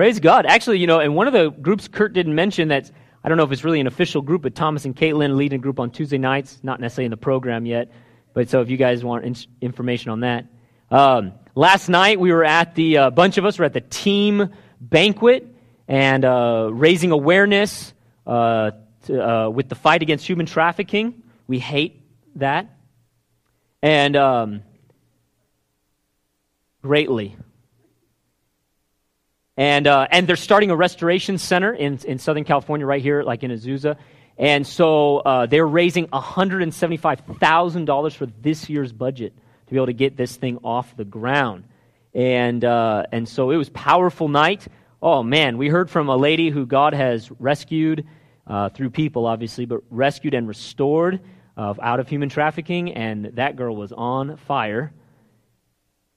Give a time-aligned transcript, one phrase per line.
[0.00, 0.46] Praise God.
[0.46, 2.90] Actually, you know, and one of the groups Kurt didn't mention that
[3.22, 5.58] I don't know if it's really an official group, but Thomas and Caitlin lead a
[5.58, 6.58] group on Tuesday nights.
[6.62, 7.92] Not necessarily in the program yet,
[8.32, 10.46] but so if you guys want in- information on that.
[10.90, 14.48] Um, last night we were at the uh, bunch of us were at the team
[14.80, 15.46] banquet
[15.86, 17.92] and uh, raising awareness
[18.26, 18.70] uh,
[19.04, 21.22] to, uh, with the fight against human trafficking.
[21.46, 22.02] We hate
[22.36, 22.74] that,
[23.82, 24.62] and um,
[26.80, 27.36] greatly.
[29.60, 33.42] And, uh, and they're starting a restoration center in, in Southern California, right here, like
[33.42, 33.98] in Azusa.
[34.38, 39.34] And so uh, they're raising $175,000 for this year's budget
[39.66, 41.64] to be able to get this thing off the ground.
[42.14, 44.66] And, uh, and so it was powerful night.
[45.02, 48.06] Oh, man, we heard from a lady who God has rescued
[48.46, 51.20] uh, through people, obviously, but rescued and restored
[51.58, 52.94] out of human trafficking.
[52.94, 54.90] And that girl was on fire.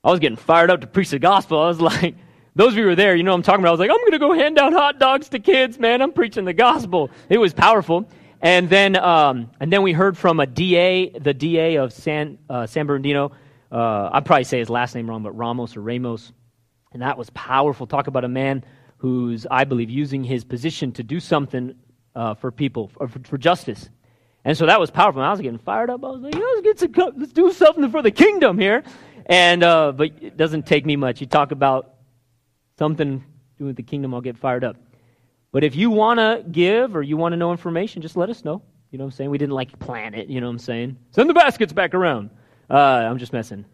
[0.02, 1.60] I was getting fired up to preach the gospel.
[1.60, 2.16] I was like,
[2.55, 3.70] those of you who were there, you know what I'm talking about.
[3.70, 6.02] I was like, I'm going to go hand down hot dogs to kids, man.
[6.02, 7.09] I'm preaching the gospel.
[7.29, 8.07] It was powerful.
[8.41, 12.68] And then, um, and then we heard from a DA, the DA of San, uh,
[12.68, 13.32] San Bernardino.
[13.71, 16.32] Uh, I'd probably say his last name wrong, but Ramos or Ramos.
[16.91, 17.87] And that was powerful.
[17.87, 18.63] Talk about a man
[18.98, 21.73] who's, I believe, using his position to do something
[22.15, 23.90] uh, for people, for, for, justice.
[24.45, 25.21] And so that was powerful.
[25.21, 26.04] I was getting fired up.
[26.04, 28.84] I was like, let's, get some, let's do something for the kingdom here.
[29.26, 31.21] And, uh, but it doesn't take me much.
[31.21, 31.93] You talk about
[32.77, 33.24] something
[33.57, 34.77] doing with the kingdom, I'll get fired up.
[35.52, 38.43] But if you want to give or you want to know information, just let us
[38.43, 38.62] know.
[38.91, 39.29] You know what I'm saying?
[39.29, 40.27] We didn't like plan it.
[40.27, 40.98] You know what I'm saying?
[41.12, 42.29] Send the baskets back around.
[42.70, 43.66] Uh, I'm just messing.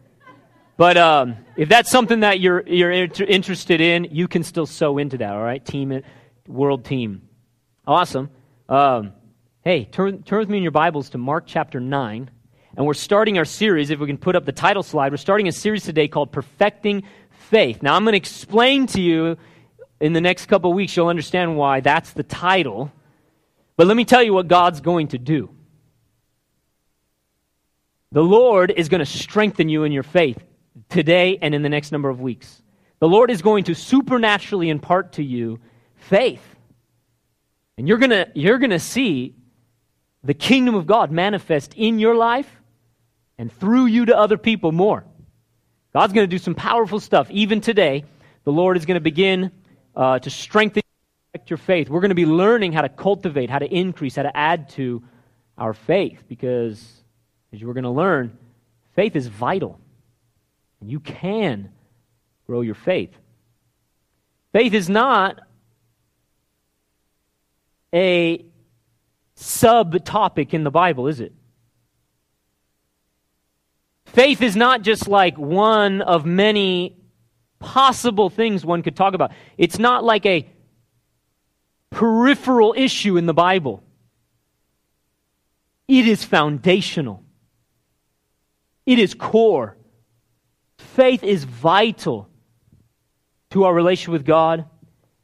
[0.77, 4.97] But um, if that's something that you're, you're inter- interested in, you can still sow
[4.97, 5.63] into that, all right?
[5.63, 6.01] Team,
[6.47, 7.27] world team.
[7.85, 8.29] Awesome.
[8.69, 9.11] Um,
[9.61, 12.31] hey, turn, turn with me in your Bibles to Mark chapter 9.
[12.77, 15.49] And we're starting our series, if we can put up the title slide, we're starting
[15.49, 17.03] a series today called Perfecting
[17.39, 17.81] faith.
[17.81, 19.37] Now, I'm going to explain to you
[19.99, 22.91] in the next couple weeks, you'll understand why that's the title.
[23.75, 25.49] But let me tell you what God's going to do.
[28.11, 30.41] The Lord is going to strengthen you in your faith
[30.89, 32.61] today and in the next number of weeks.
[32.99, 35.59] The Lord is going to supernaturally impart to you
[35.95, 36.43] faith.
[37.77, 39.35] And you're going to, you're going to see
[40.23, 42.49] the kingdom of God manifest in your life
[43.37, 45.05] and through you to other people more.
[45.93, 47.29] God's going to do some powerful stuff.
[47.31, 48.03] Even today,
[48.43, 49.51] the Lord is going to begin
[49.95, 50.83] uh, to strengthen
[51.47, 51.89] your faith.
[51.89, 55.03] We're going to be learning how to cultivate, how to increase, how to add to
[55.57, 57.03] our faith because,
[57.51, 58.37] as we're going to learn,
[58.95, 59.79] faith is vital.
[60.81, 61.71] And you can
[62.45, 63.11] grow your faith.
[64.53, 65.39] Faith is not
[67.93, 68.45] a
[69.35, 71.33] subtopic in the Bible, is it?
[74.13, 76.95] Faith is not just like one of many
[77.59, 79.31] possible things one could talk about.
[79.57, 80.47] It's not like a
[81.89, 83.83] peripheral issue in the Bible,
[85.87, 87.23] it is foundational,
[88.85, 89.75] it is core.
[90.77, 92.29] Faith is vital
[93.51, 94.65] to our relationship with God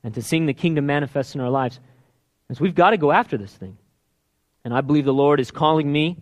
[0.04, 1.80] and to seeing the kingdom manifest in our lives.
[2.48, 3.78] And so we've got to go after this thing.
[4.64, 6.18] And I believe the Lord is calling me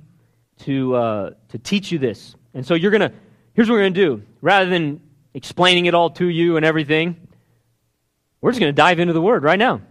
[0.59, 2.35] to, uh, to teach you this.
[2.53, 3.11] And so you're going to,
[3.53, 4.23] here's what we're going to do.
[4.41, 5.01] Rather than
[5.33, 7.27] explaining it all to you and everything,
[8.41, 9.81] we're just going to dive into the Word right now.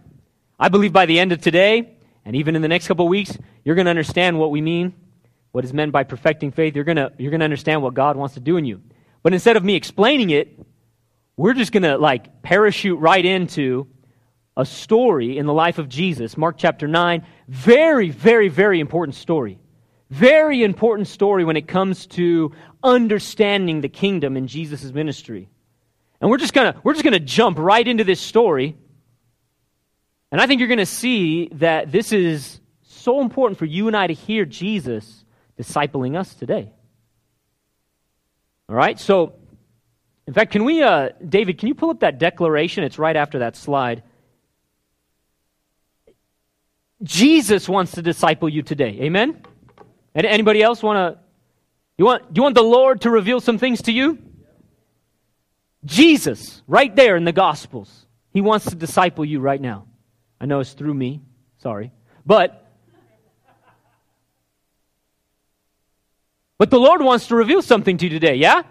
[0.59, 3.75] I believe by the end of today, and even in the next couple weeks, you're
[3.75, 4.93] going to understand what we mean,
[5.51, 6.75] what is meant by perfecting faith.
[6.75, 8.81] You're going to, you're going to understand what God wants to do in you.
[9.23, 10.59] But instead of me explaining it,
[11.35, 13.87] we're just going to like parachute right into
[14.55, 17.25] a story in the life of Jesus, Mark chapter 9.
[17.47, 19.59] Very, very, very important story.
[20.13, 22.51] Very important story when it comes to
[22.83, 25.49] understanding the kingdom in Jesus' ministry.
[26.21, 28.77] And we're just gonna we're just gonna jump right into this story.
[30.31, 34.05] And I think you're gonna see that this is so important for you and I
[34.05, 35.25] to hear Jesus
[35.59, 36.71] discipling us today.
[38.69, 39.33] All right, so
[40.27, 42.83] in fact, can we, uh, David, can you pull up that declaration?
[42.83, 44.03] It's right after that slide.
[47.01, 48.99] Jesus wants to disciple you today.
[49.01, 49.41] Amen?
[50.15, 51.23] Anybody else want to?
[51.97, 54.19] You want, you want the Lord to reveal some things to you?
[55.85, 59.85] Jesus, right there in the Gospels, He wants to disciple you right now.
[60.39, 61.21] I know it's through me,
[61.57, 61.91] sorry.
[62.25, 62.71] But,
[66.57, 68.63] but the Lord wants to reveal something to you today, yeah?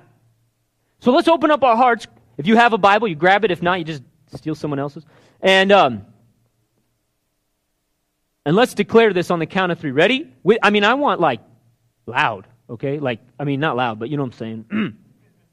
[1.00, 2.06] So let's open up our hearts.
[2.38, 3.50] If you have a Bible, you grab it.
[3.50, 4.02] If not, you just
[4.34, 5.04] steal someone else's.
[5.40, 6.06] And, um,
[8.44, 9.92] and let's declare this on the count of three.
[9.92, 10.32] Ready?
[10.62, 11.40] I mean, I want like
[12.06, 12.98] loud, okay?
[12.98, 14.96] Like, I mean, not loud, but you know what I'm saying.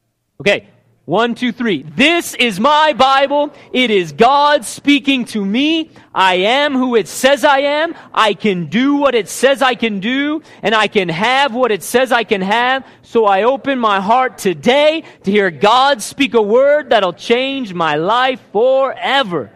[0.42, 0.68] okay.
[1.10, 1.82] One, two, three.
[1.82, 3.52] This is my Bible.
[3.74, 5.90] It is God speaking to me.
[6.14, 7.96] I am who it says I am.
[8.14, 11.82] I can do what it says I can do, and I can have what it
[11.82, 12.86] says I can have.
[13.02, 17.96] So I open my heart today to hear God speak a word that'll change my
[17.96, 19.50] life forever.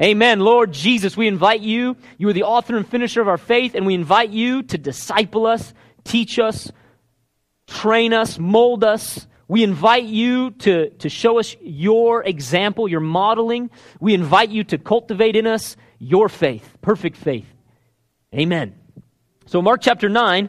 [0.00, 0.40] Amen.
[0.40, 1.96] Lord Jesus, we invite you.
[2.18, 5.46] You are the author and finisher of our faith, and we invite you to disciple
[5.46, 6.72] us, teach us,
[7.66, 13.70] train us, mold us we invite you to, to show us your example, your modeling.
[14.00, 17.46] We invite you to cultivate in us your faith, perfect faith.
[18.34, 18.74] Amen.
[19.46, 20.48] So, Mark chapter 9,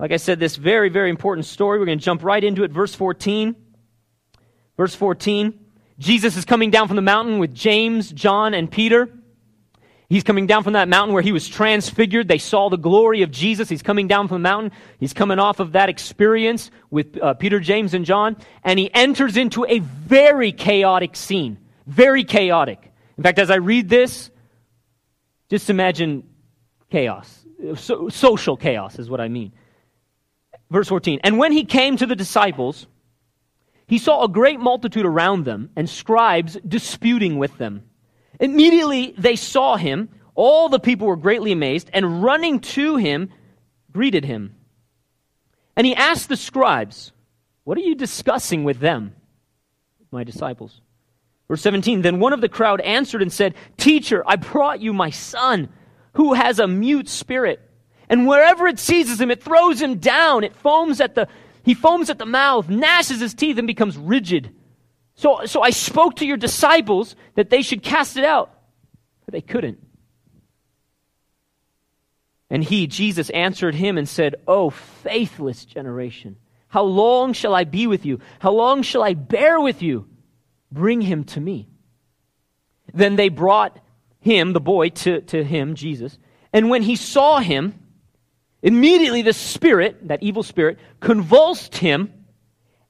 [0.00, 1.78] like I said, this very, very important story.
[1.78, 2.72] We're going to jump right into it.
[2.72, 3.54] Verse 14.
[4.76, 5.58] Verse 14.
[5.98, 9.08] Jesus is coming down from the mountain with James, John, and Peter.
[10.08, 12.28] He's coming down from that mountain where he was transfigured.
[12.28, 13.68] They saw the glory of Jesus.
[13.68, 14.72] He's coming down from the mountain.
[14.98, 18.36] He's coming off of that experience with uh, Peter, James, and John.
[18.64, 21.58] And he enters into a very chaotic scene.
[21.86, 22.90] Very chaotic.
[23.18, 24.30] In fact, as I read this,
[25.50, 26.22] just imagine
[26.90, 27.44] chaos.
[27.76, 29.52] So, social chaos is what I mean.
[30.70, 31.20] Verse 14.
[31.22, 32.86] And when he came to the disciples,
[33.88, 37.84] he saw a great multitude around them and scribes disputing with them.
[38.38, 40.10] Immediately they saw him.
[40.34, 43.30] All the people were greatly amazed, and running to him,
[43.90, 44.54] greeted him.
[45.74, 47.12] And he asked the scribes,
[47.64, 49.14] What are you discussing with them,
[50.12, 50.82] my disciples?
[51.48, 55.10] Verse 17 Then one of the crowd answered and said, Teacher, I brought you my
[55.10, 55.70] son,
[56.12, 57.60] who has a mute spirit.
[58.10, 60.44] And wherever it seizes him, it throws him down.
[60.44, 61.26] It foams at the,
[61.68, 64.56] he foams at the mouth, gnashes his teeth, and becomes rigid.
[65.16, 68.50] So, so I spoke to your disciples that they should cast it out,
[69.26, 69.78] but they couldn't.
[72.48, 76.36] And he, Jesus, answered him and said, O faithless generation,
[76.68, 78.20] how long shall I be with you?
[78.38, 80.08] How long shall I bear with you?
[80.72, 81.68] Bring him to me.
[82.94, 83.78] Then they brought
[84.20, 86.16] him, the boy, to, to him, Jesus.
[86.50, 87.78] And when he saw him,
[88.62, 92.12] immediately the spirit, that evil spirit, convulsed him,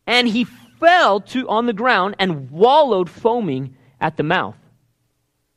[0.07, 0.45] and he
[0.81, 4.57] fell to on the ground and wallowed foaming at the mouth.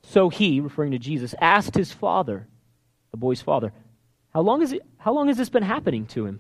[0.04, 2.48] So he, referring to Jesus, asked his father,
[3.12, 3.72] the boy's father,
[4.34, 6.40] how long, is it, how long has this been happening to him?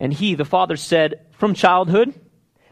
[0.00, 2.14] And he, the father, said, From childhood.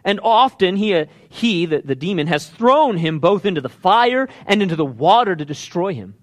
[0.04, 4.28] And often he, uh, he the, the demon, has thrown him both into the fire
[4.46, 6.14] and into the water to destroy him.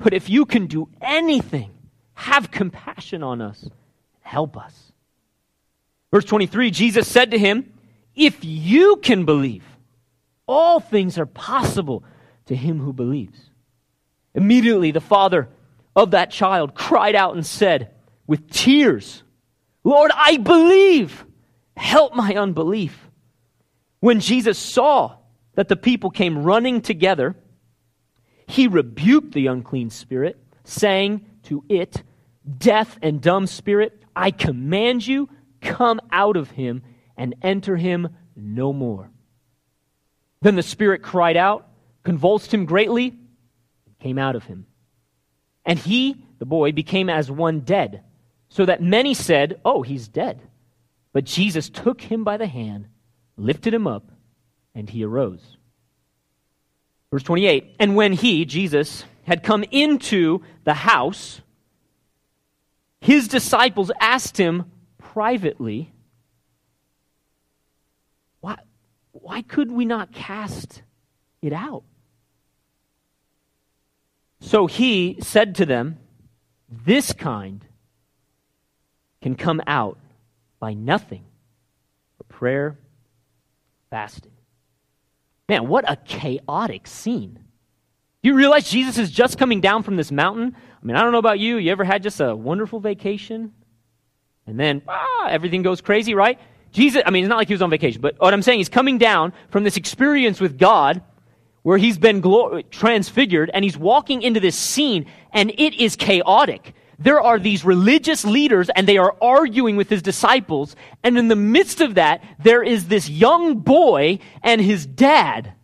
[0.00, 1.70] But if you can do anything,
[2.14, 3.68] have compassion on us,
[4.20, 4.92] help us.
[6.10, 7.72] Verse 23 Jesus said to him,
[8.14, 9.64] If you can believe,
[10.46, 12.02] all things are possible
[12.46, 13.38] to him who believes.
[14.34, 15.48] Immediately, the father
[15.94, 17.90] of that child cried out and said,
[18.30, 19.24] with tears,
[19.82, 21.24] Lord, I believe.
[21.76, 23.10] Help my unbelief.
[23.98, 25.16] When Jesus saw
[25.56, 27.34] that the people came running together,
[28.50, 32.02] he rebuked the unclean spirit, saying to it,
[32.58, 35.28] Deaf and dumb spirit, I command you
[35.60, 36.82] come out of him
[37.16, 39.10] and enter him no more.
[40.42, 41.68] Then the Spirit cried out,
[42.02, 44.66] convulsed him greatly, and came out of him.
[45.66, 48.02] And he, the boy, became as one dead,
[48.48, 50.40] so that many said, Oh, he's dead.
[51.12, 52.88] But Jesus took him by the hand,
[53.36, 54.10] lifted him up,
[54.74, 55.58] and he arose.
[57.10, 61.40] Verse 28 And when he, Jesus, had come into the house,
[63.00, 65.92] his disciples asked him, privately,
[68.40, 68.56] why,
[69.12, 70.82] why could we not cast
[71.42, 71.82] it out?
[74.40, 75.98] So he said to them,
[76.68, 77.64] This kind
[79.20, 79.98] can come out
[80.58, 81.24] by nothing
[82.18, 82.78] but prayer,
[83.90, 84.32] fasting.
[85.50, 87.40] Man, what a chaotic scene.
[88.22, 90.54] You realize Jesus is just coming down from this mountain?
[90.54, 91.56] I mean, I don't know about you.
[91.56, 93.52] You ever had just a wonderful vacation?
[94.46, 96.38] And then ah, everything goes crazy, right?
[96.70, 98.68] Jesus, I mean, it's not like he was on vacation, but what I'm saying, he's
[98.68, 101.02] coming down from this experience with God
[101.62, 106.74] where he's been glor- transfigured and he's walking into this scene and it is chaotic.
[107.00, 110.76] There are these religious leaders and they are arguing with his disciples.
[111.02, 115.54] And in the midst of that, there is this young boy and his dad.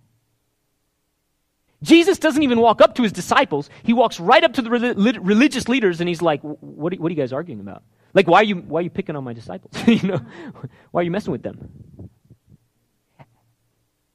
[1.83, 3.69] Jesus doesn't even walk up to his disciples.
[3.83, 7.15] He walks right up to the religious leaders and he's like, what are, what are
[7.15, 7.83] you guys arguing about?
[8.15, 9.75] Like, why are you, why are you picking on my disciples?
[9.87, 10.21] you know,
[10.91, 11.71] why are you messing with them?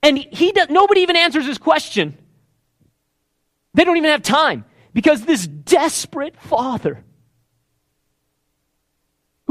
[0.02, 2.18] And he does, nobody even answers his question.
[3.76, 7.06] They don't even have time because this desperate father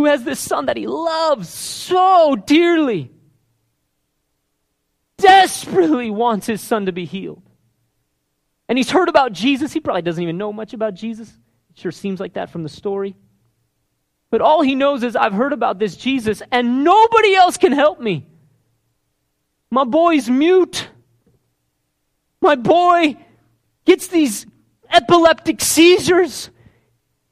[0.00, 3.10] who has this son that he loves so dearly
[5.18, 7.42] desperately wants his son to be healed.
[8.66, 9.74] And he's heard about Jesus.
[9.74, 11.28] He probably doesn't even know much about Jesus.
[11.28, 13.14] It sure seems like that from the story.
[14.30, 18.00] But all he knows is, I've heard about this Jesus, and nobody else can help
[18.00, 18.26] me.
[19.70, 20.88] My boy's mute.
[22.40, 23.18] My boy
[23.84, 24.46] gets these
[24.90, 26.48] epileptic seizures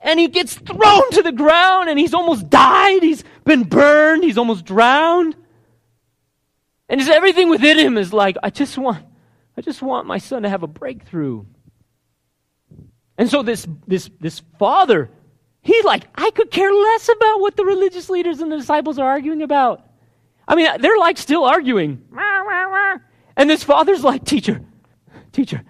[0.00, 3.02] and he gets thrown to the ground and he's almost died.
[3.02, 4.22] He's been burned.
[4.22, 5.34] He's almost drowned.
[6.88, 9.04] And just everything within him is like, I just want,
[9.56, 11.44] I just want my son to have a breakthrough.
[13.18, 15.10] And so this, this, this father,
[15.62, 19.08] he's like, I could care less about what the religious leaders and the disciples are
[19.08, 19.84] arguing about.
[20.46, 22.04] I mean, they're like still arguing.
[23.36, 24.62] And this father's like, teacher,
[25.32, 25.62] teacher,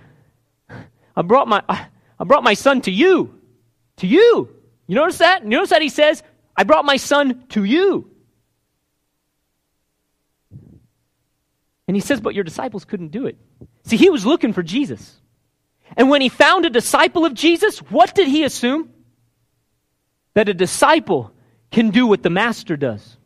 [1.16, 3.37] I brought my, I brought my son to you.
[3.98, 4.54] To you.
[4.86, 5.42] You notice that?
[5.42, 6.22] You notice that he says,
[6.56, 8.10] I brought my son to you.
[11.86, 13.36] And he says, but your disciples couldn't do it.
[13.84, 15.16] See, he was looking for Jesus.
[15.96, 18.90] And when he found a disciple of Jesus, what did he assume?
[20.34, 21.32] That a disciple
[21.70, 23.16] can do what the master does.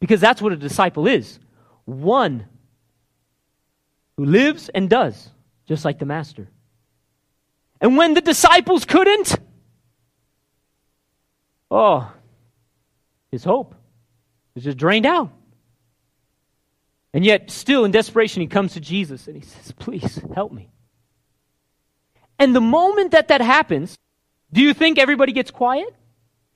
[0.00, 1.38] Because that's what a disciple is
[1.84, 2.46] one
[4.16, 5.28] who lives and does,
[5.66, 6.48] just like the master.
[7.80, 9.36] And when the disciples couldn't,
[11.72, 12.12] oh,
[13.30, 13.74] his hope
[14.54, 15.30] is just drained out.
[17.14, 20.70] And yet, still in desperation, he comes to Jesus and he says, Please help me.
[22.38, 23.96] And the moment that that happens,
[24.52, 25.94] do you think everybody gets quiet?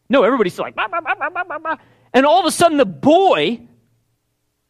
[0.08, 1.76] No, everybody's like, bah, bah, bah,
[2.12, 3.60] and all of a sudden the boy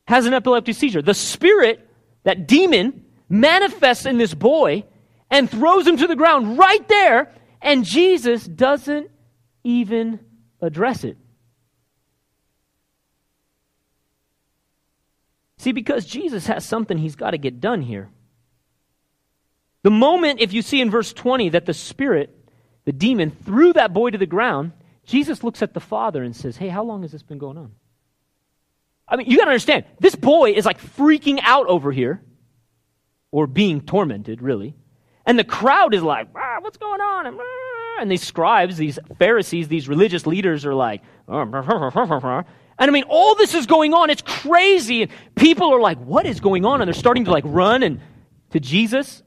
[0.06, 1.02] has an epileptic seizure.
[1.02, 1.88] The spirit,
[2.24, 4.84] that demon, manifests in this boy
[5.30, 9.10] and throws him to the ground right there, and Jesus doesn't
[9.64, 10.20] even
[10.60, 11.16] address it.
[15.58, 18.10] See, because Jesus has something he's got to get done here.
[19.82, 22.36] The moment, if you see in verse 20, that the spirit,
[22.84, 24.72] the demon, threw that boy to the ground,
[25.04, 27.72] Jesus looks at the father and says, Hey, how long has this been going on?
[29.08, 32.20] I mean, you got to understand, this boy is like freaking out over here,
[33.30, 34.74] or being tormented, really.
[35.24, 37.26] And the crowd is like, ah, what's going on?
[37.98, 43.34] And, these scribes, these Pharisees, these religious leaders are like, oh, and I mean, all
[43.34, 44.10] this is going on.
[44.10, 45.02] It's crazy.
[45.02, 46.82] And people are like, what is going on?
[46.82, 48.00] And they're starting to like run and
[48.50, 49.22] to Jesus.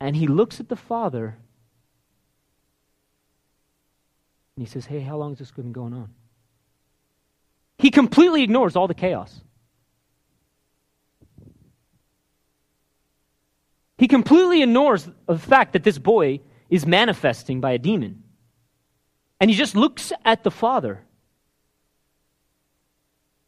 [0.00, 1.36] And he looks at the Father
[4.56, 6.10] and he says, Hey, how long has this been going on?
[7.78, 9.42] He completely ignores all the chaos.
[13.98, 18.22] He completely ignores the fact that this boy is manifesting by a demon.
[19.40, 21.02] And he just looks at the father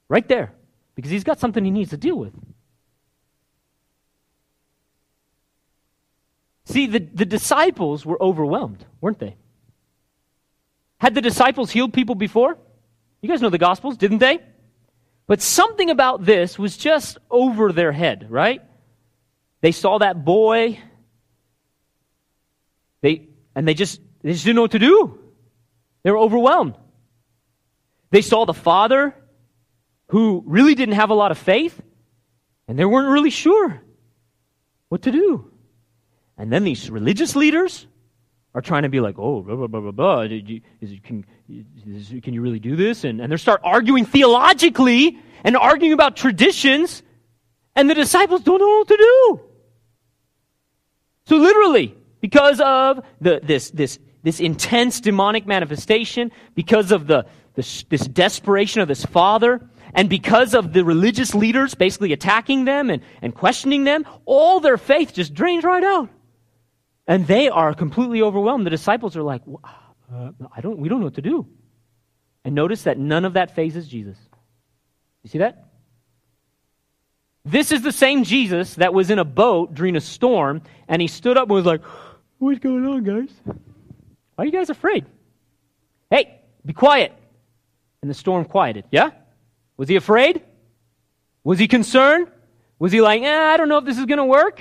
[0.09, 0.53] right there
[0.95, 2.35] because he's got something he needs to deal with.
[6.65, 9.37] See, the, the disciples were overwhelmed, weren't they?
[10.99, 12.59] Had the disciples healed people before?
[13.23, 14.41] You guys know the Gospels, didn't they?
[15.27, 18.61] But something about this was just over their head, right?
[19.61, 20.79] They saw that boy.
[23.01, 25.19] They and they just they just didn't know what to do.
[26.03, 26.77] They were overwhelmed.
[28.11, 29.15] They saw the father
[30.09, 31.81] who really didn't have a lot of faith,
[32.67, 33.83] and they weren't really sure
[34.89, 35.51] what to do.
[36.39, 37.87] And then these religious leaders
[38.55, 40.23] are trying to be like, oh, blah, blah, blah, blah, blah.
[40.23, 43.05] You, is, can, is, can you really do this?
[43.05, 47.03] And, and they start arguing theologically and arguing about traditions,
[47.77, 49.41] and the disciples don't know what to do.
[51.27, 57.85] So literally, because of the, this, this, this intense demonic manifestation, because of the, this,
[57.85, 63.03] this desperation of this father, and because of the religious leaders basically attacking them and,
[63.23, 66.09] and questioning them, all their faith just drains right out.
[67.07, 68.67] And they are completely overwhelmed.
[68.67, 69.43] The disciples are like,
[70.13, 71.47] uh, I don't, we don't know what to do.
[72.45, 74.19] And notice that none of that fazes Jesus.
[75.23, 75.68] You see that?
[77.51, 81.09] This is the same Jesus that was in a boat during a storm, and he
[81.09, 81.81] stood up and was like,
[82.39, 83.31] What's going on, guys?
[83.45, 85.07] Why are you guys afraid?
[86.11, 87.13] Hey, be quiet.
[88.03, 88.85] And the storm quieted.
[88.91, 89.11] Yeah?
[89.77, 90.43] Was he afraid?
[91.43, 92.29] Was he concerned?
[92.79, 94.61] Was he like, eh, I don't know if this is going to work?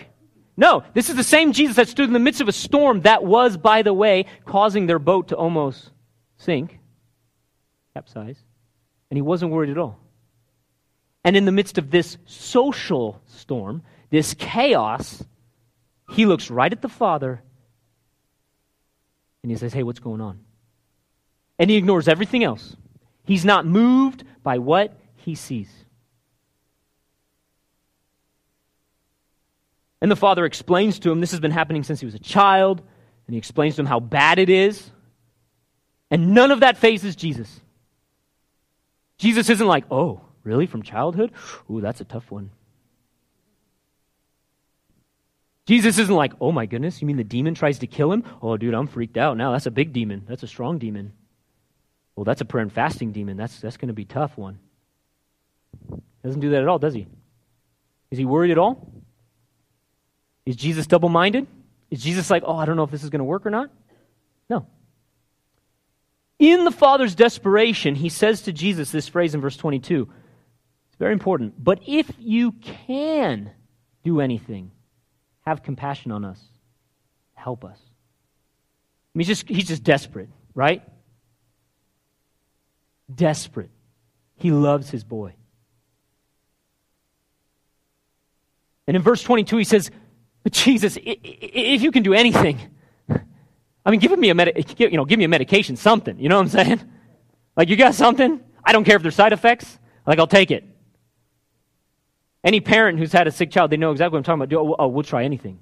[0.56, 3.24] No, this is the same Jesus that stood in the midst of a storm that
[3.24, 5.92] was, by the way, causing their boat to almost
[6.38, 6.80] sink,
[7.94, 8.38] capsize.
[9.12, 10.00] And he wasn't worried at all.
[11.28, 15.22] And in the midst of this social storm, this chaos,
[16.10, 17.42] he looks right at the Father
[19.44, 20.40] and he says, Hey, what's going on?
[21.60, 22.78] And he ignores everything else.
[23.26, 25.70] He's not moved by what he sees.
[30.00, 32.80] And the father explains to him this has been happening since he was a child,
[32.80, 34.92] and he explains to him how bad it is.
[36.10, 37.60] And none of that fazes Jesus.
[39.18, 41.32] Jesus isn't like, oh, really, from childhood?
[41.70, 42.50] Ooh, that's a tough one.
[45.68, 48.24] Jesus isn't like, oh my goodness, you mean the demon tries to kill him?
[48.42, 49.52] Oh, dude, I'm freaked out now.
[49.52, 50.24] That's a big demon.
[50.28, 51.12] That's a strong demon.
[52.16, 53.36] Well, that's a prayer and fasting demon.
[53.36, 54.60] That's, that's going to be tough one.
[56.24, 57.06] Doesn't do that at all, does he?
[58.10, 58.90] Is he worried at all?
[60.46, 61.46] Is Jesus double minded?
[61.92, 63.70] Is Jesus like, oh, I don't know if this is going to work or not?
[64.50, 64.66] No.
[66.40, 70.08] In the Father's desperation, he says to Jesus this phrase in verse 22.
[71.00, 71.62] Very important.
[71.64, 72.54] But if you
[72.88, 73.52] can
[74.04, 74.72] do anything,
[75.42, 76.42] have compassion on us.
[77.34, 77.78] Help us.
[77.80, 80.82] I mean, he's just, he's just desperate, right?
[83.14, 83.70] Desperate.
[84.36, 85.34] He loves his boy.
[88.88, 89.92] And in verse 22, he says,
[90.50, 92.60] Jesus, if you can do anything,
[93.86, 96.18] I mean, give me a med- you know, give me a medication, something.
[96.20, 96.82] You know what I'm saying?
[97.56, 98.40] Like, you got something?
[98.64, 99.78] I don't care if there's side effects.
[100.06, 100.64] Like, I'll take it.
[102.44, 104.66] Any parent who's had a sick child, they know exactly what I'm talking about.
[104.66, 105.60] Oh, oh we'll try anything.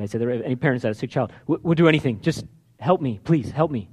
[0.00, 2.20] I said, any parents that have a sick child, we'll do anything.
[2.20, 2.44] Just
[2.80, 3.88] help me, please, help me.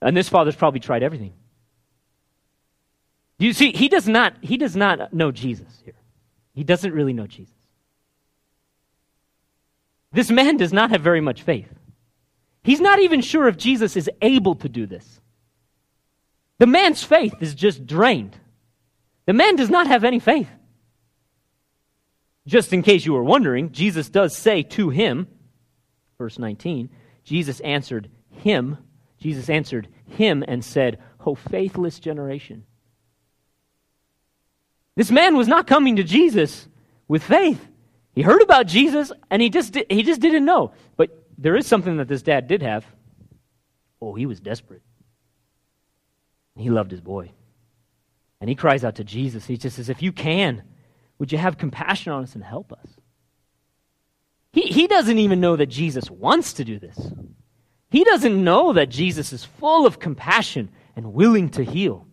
[0.00, 1.34] And this father's probably tried everything.
[3.38, 3.72] You see?
[3.72, 4.34] He does not.
[4.40, 5.94] He does not know Jesus here.
[6.54, 7.54] He doesn't really know Jesus.
[10.12, 11.68] This man does not have very much faith.
[12.62, 15.20] He's not even sure if Jesus is able to do this.
[16.58, 18.38] The man's faith is just drained.
[19.26, 20.48] The man does not have any faith.
[22.46, 25.28] Just in case you were wondering, Jesus does say to him,
[26.18, 26.90] verse 19,
[27.24, 28.78] Jesus answered him,
[29.18, 32.64] Jesus answered him and said, O faithless generation.
[34.96, 36.68] This man was not coming to Jesus
[37.06, 37.64] with faith.
[38.14, 40.72] He heard about Jesus and he just, he just didn't know.
[40.96, 42.84] But there is something that this dad did have.
[44.00, 44.82] Oh, he was desperate.
[46.56, 47.30] He loved his boy.
[48.42, 49.46] And he cries out to Jesus.
[49.46, 50.64] He just says, If you can,
[51.20, 52.88] would you have compassion on us and help us?
[54.52, 57.12] He, he doesn't even know that Jesus wants to do this.
[57.88, 62.08] He doesn't know that Jesus is full of compassion and willing to heal.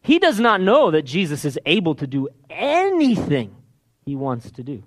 [0.00, 3.54] He does not know that Jesus is able to do anything
[4.06, 4.82] he wants to do.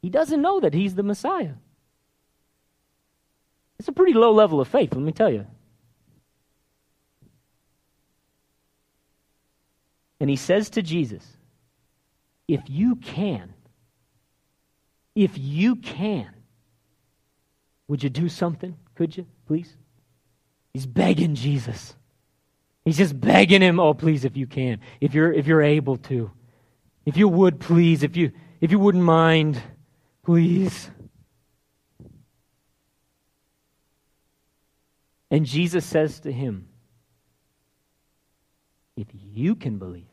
[0.00, 1.56] He doesn't know that he's the Messiah.
[3.78, 5.46] It's a pretty low level of faith, let me tell you.
[10.22, 11.26] And he says to Jesus,
[12.46, 13.54] If you can,
[15.16, 16.30] if you can,
[17.88, 18.76] would you do something?
[18.94, 19.76] Could you, please?
[20.72, 21.96] He's begging Jesus.
[22.84, 26.30] He's just begging him, oh, please, if you can, if you're, if you're able to.
[27.04, 28.30] If you would, please, if you,
[28.60, 29.60] if you wouldn't mind,
[30.22, 30.88] please.
[35.32, 36.68] And Jesus says to him,
[38.96, 40.11] if you can believe,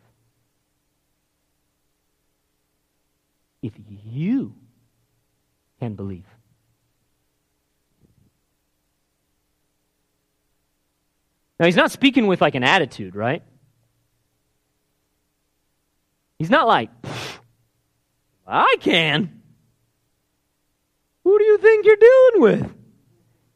[3.61, 4.55] if you
[5.79, 6.25] can believe,
[11.59, 13.43] Now, he's not speaking with like an attitude, right?
[16.37, 16.89] He's not like,
[18.47, 19.41] I can.
[21.25, 22.75] Who do you think you're dealing with?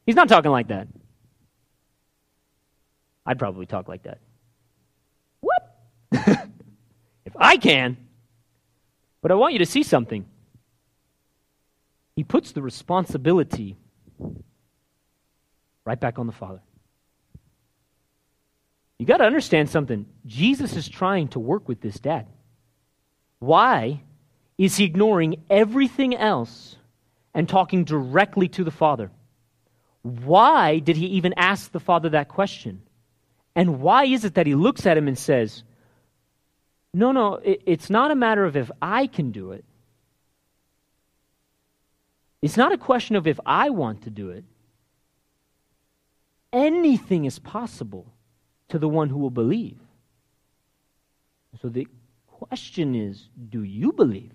[0.04, 0.86] He's not talking like that.
[3.24, 4.18] I'd probably talk like that.
[5.40, 5.80] What?
[6.12, 7.96] if I can.
[9.24, 10.26] But I want you to see something.
[12.14, 13.78] He puts the responsibility
[15.86, 16.60] right back on the Father.
[18.98, 20.04] You got to understand something.
[20.26, 22.26] Jesus is trying to work with this dad.
[23.38, 24.02] Why
[24.58, 26.76] is he ignoring everything else
[27.32, 29.10] and talking directly to the father?
[30.02, 32.82] Why did he even ask the father that question?
[33.56, 35.64] And why is it that he looks at him and says,
[36.94, 39.64] No, no, it's not a matter of if I can do it.
[42.40, 44.44] It's not a question of if I want to do it.
[46.52, 48.06] Anything is possible
[48.68, 49.78] to the one who will believe.
[51.60, 51.88] So the
[52.28, 54.32] question is do you believe?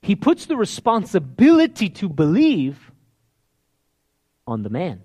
[0.00, 2.90] He puts the responsibility to believe
[4.46, 5.02] on the man.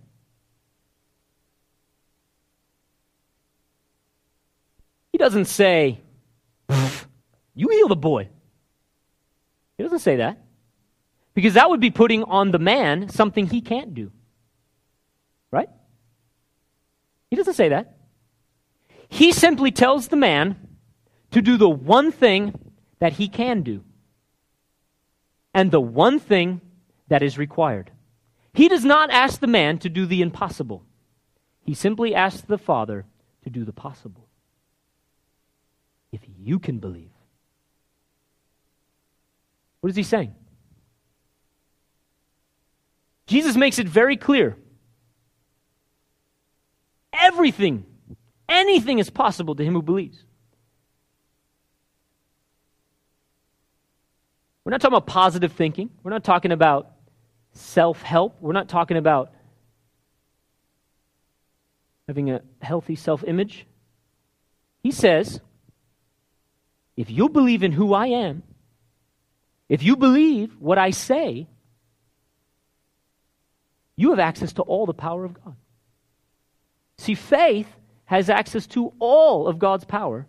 [5.13, 6.01] He doesn't say,
[7.55, 8.29] You heal the boy.
[9.77, 10.39] He doesn't say that.
[11.35, 14.11] Because that would be putting on the man something he can't do.
[15.51, 15.69] Right?
[17.29, 17.95] He doesn't say that.
[19.07, 20.57] He simply tells the man
[21.31, 23.83] to do the one thing that he can do
[25.53, 26.61] and the one thing
[27.07, 27.91] that is required.
[28.53, 30.83] He does not ask the man to do the impossible,
[31.61, 33.05] he simply asks the Father
[33.43, 34.27] to do the possible.
[36.13, 37.09] If you can believe.
[39.81, 40.33] What is he saying?
[43.25, 44.55] Jesus makes it very clear.
[47.11, 47.85] Everything,
[48.47, 50.23] anything is possible to him who believes.
[54.63, 55.89] We're not talking about positive thinking.
[56.03, 56.91] We're not talking about
[57.53, 58.37] self help.
[58.39, 59.33] We're not talking about
[62.07, 63.65] having a healthy self image.
[64.83, 65.41] He says,
[66.95, 68.43] if you believe in who I am,
[69.69, 71.47] if you believe what I say,
[73.95, 75.55] you have access to all the power of God.
[76.97, 77.67] See, faith
[78.05, 80.27] has access to all of God's power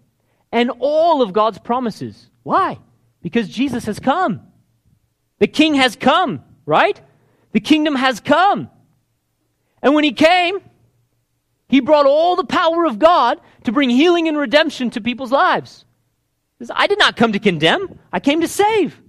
[0.52, 2.30] and all of God's promises.
[2.42, 2.78] Why?
[3.22, 4.40] Because Jesus has come.
[5.38, 7.00] The king has come, right?
[7.52, 8.70] The kingdom has come.
[9.82, 10.60] And when he came,
[11.68, 15.84] he brought all the power of God to bring healing and redemption to people's lives.
[16.72, 19.00] I did not come to condemn, I came to save.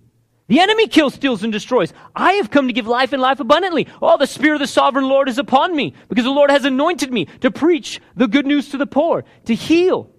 [0.48, 1.92] The enemy kills, steals, and destroys.
[2.16, 3.88] I have come to give life and life abundantly.
[4.00, 7.12] Oh, the Spirit of the sovereign Lord is upon me because the Lord has anointed
[7.12, 10.12] me to preach the good news to the poor, to heal,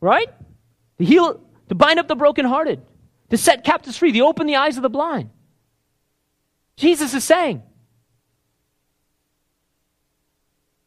[0.00, 0.28] right?
[0.98, 2.80] To heal, to bind up the brokenhearted,
[3.30, 5.30] to set captives free, to open the eyes of the blind.
[6.76, 7.62] Jesus is saying,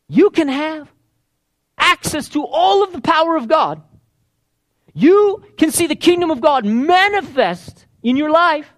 [0.07, 0.91] you can have
[1.77, 3.81] access to all of the power of God.
[4.93, 8.71] You can see the kingdom of God manifest in your life.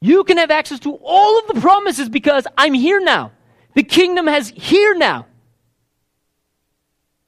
[0.00, 3.32] You can have access to all of the promises because I'm here now.
[3.74, 5.26] The kingdom has here now.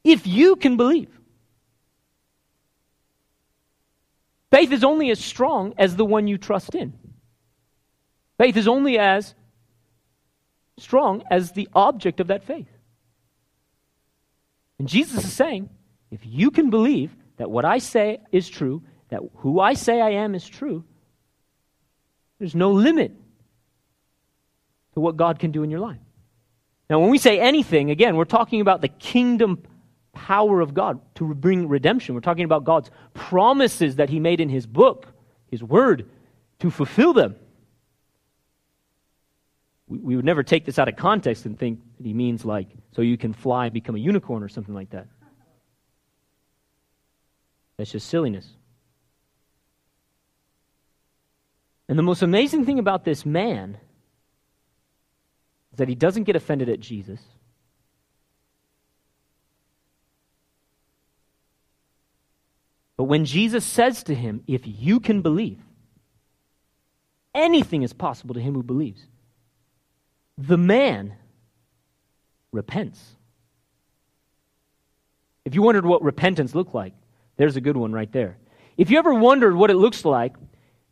[0.05, 1.11] If you can believe.
[4.51, 6.93] Faith is only as strong as the one you trust in.
[8.39, 9.35] Faith is only as
[10.79, 12.69] strong as the object of that faith.
[14.79, 15.71] And Jesus is saying,
[16.11, 20.11] if you can believe that what I say is true, that who I say I
[20.11, 20.85] am is true,
[22.39, 23.13] there's no limit
[24.95, 25.99] to what God can do in your life.
[26.89, 29.63] Now, when we say anything, again, we're talking about the kingdom
[30.13, 32.15] power of God to bring redemption.
[32.15, 35.07] We're talking about God's promises that He made in His book,
[35.51, 36.09] His word,
[36.61, 37.37] to fulfill them.
[39.89, 43.03] We, would never take this out of context and think that He means like, so
[43.03, 45.07] you can fly and become a unicorn or something like that.
[47.77, 48.49] That's just silliness.
[51.89, 53.79] And the most amazing thing about this man
[55.73, 57.21] is that he doesn't get offended at Jesus.
[62.97, 65.61] But when Jesus says to him, If you can believe,
[67.35, 69.03] anything is possible to him who believes,
[70.39, 71.15] the man
[72.53, 73.17] repents.
[75.45, 76.95] If you wondered what repentance looked like,
[77.37, 78.37] there's a good one right there.
[78.77, 80.35] If you ever wondered what it looks like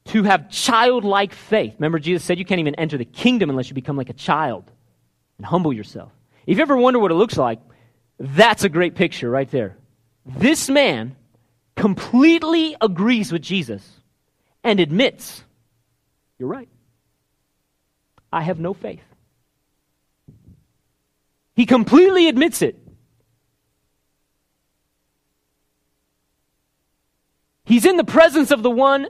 [0.06, 3.74] to have childlike faith, remember Jesus said you can't even enter the kingdom unless you
[3.74, 4.70] become like a child
[5.38, 6.12] and humble yourself.
[6.46, 7.60] If you ever wonder what it looks like,
[8.18, 9.76] that's a great picture right there.
[10.26, 11.16] This man
[11.76, 13.86] completely agrees with Jesus
[14.62, 15.42] and admits,
[16.38, 16.68] You're right.
[18.32, 19.02] I have no faith.
[21.54, 22.83] He completely admits it.
[27.64, 29.08] He's in the presence of the one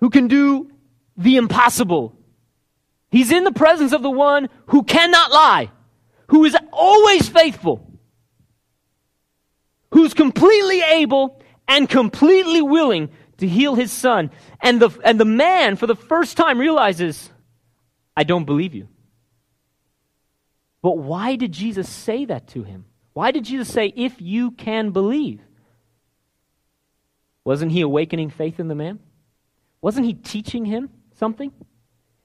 [0.00, 0.70] who can do
[1.16, 2.16] the impossible.
[3.10, 5.70] He's in the presence of the one who cannot lie,
[6.28, 7.86] who is always faithful,
[9.92, 14.30] who's completely able and completely willing to heal his son.
[14.60, 17.30] And the, and the man, for the first time, realizes,
[18.16, 18.88] I don't believe you.
[20.82, 22.84] But why did Jesus say that to him?
[23.14, 25.40] Why did Jesus say, if you can believe?
[27.44, 28.98] Wasn't he awakening faith in the man?
[29.80, 31.52] Wasn't he teaching him something?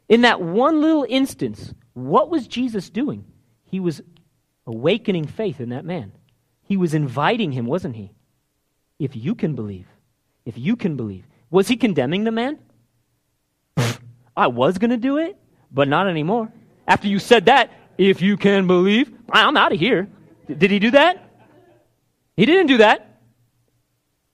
[0.07, 3.25] In that one little instance, what was Jesus doing?
[3.65, 4.01] He was
[4.65, 6.13] awakening faith in that man.
[6.63, 8.11] He was inviting him, wasn't he?
[8.97, 9.87] If you can believe,
[10.45, 11.25] if you can believe.
[11.51, 12.59] Was he condemning the man?
[14.37, 15.37] I was going to do it,
[15.71, 16.51] but not anymore.
[16.87, 20.07] After you said that, if you can believe, I'm out of here.
[20.47, 21.29] Did he do that?
[22.37, 23.08] He didn't do that.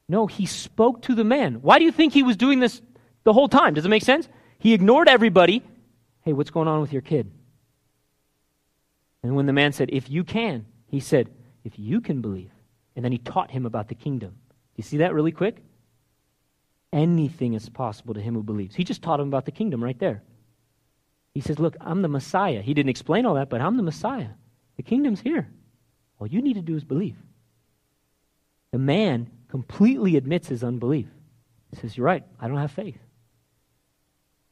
[0.08, 1.56] No, he spoke to the man.
[1.62, 2.82] Why do you think he was doing this
[3.24, 3.74] the whole time?
[3.74, 4.28] Does it make sense?
[4.60, 5.64] He ignored everybody.
[6.22, 7.32] Hey, what's going on with your kid?
[9.24, 11.30] And when the man said, If you can, he said,
[11.64, 12.52] If you can believe.
[12.96, 14.36] And then he taught him about the kingdom.
[14.76, 15.62] You see that really quick?
[16.96, 18.74] anything is possible to him who believes.
[18.74, 20.24] He just taught him about the kingdom right there.
[21.34, 22.62] He says, Look, I'm the Messiah.
[22.62, 24.30] He didn't explain all that, but I'm the Messiah.
[24.78, 25.50] The kingdom's here.
[26.18, 27.18] All you need to do is believe.
[28.72, 31.08] The man completely admits his unbelief.
[31.72, 32.98] He says, You're right, I don't have faith.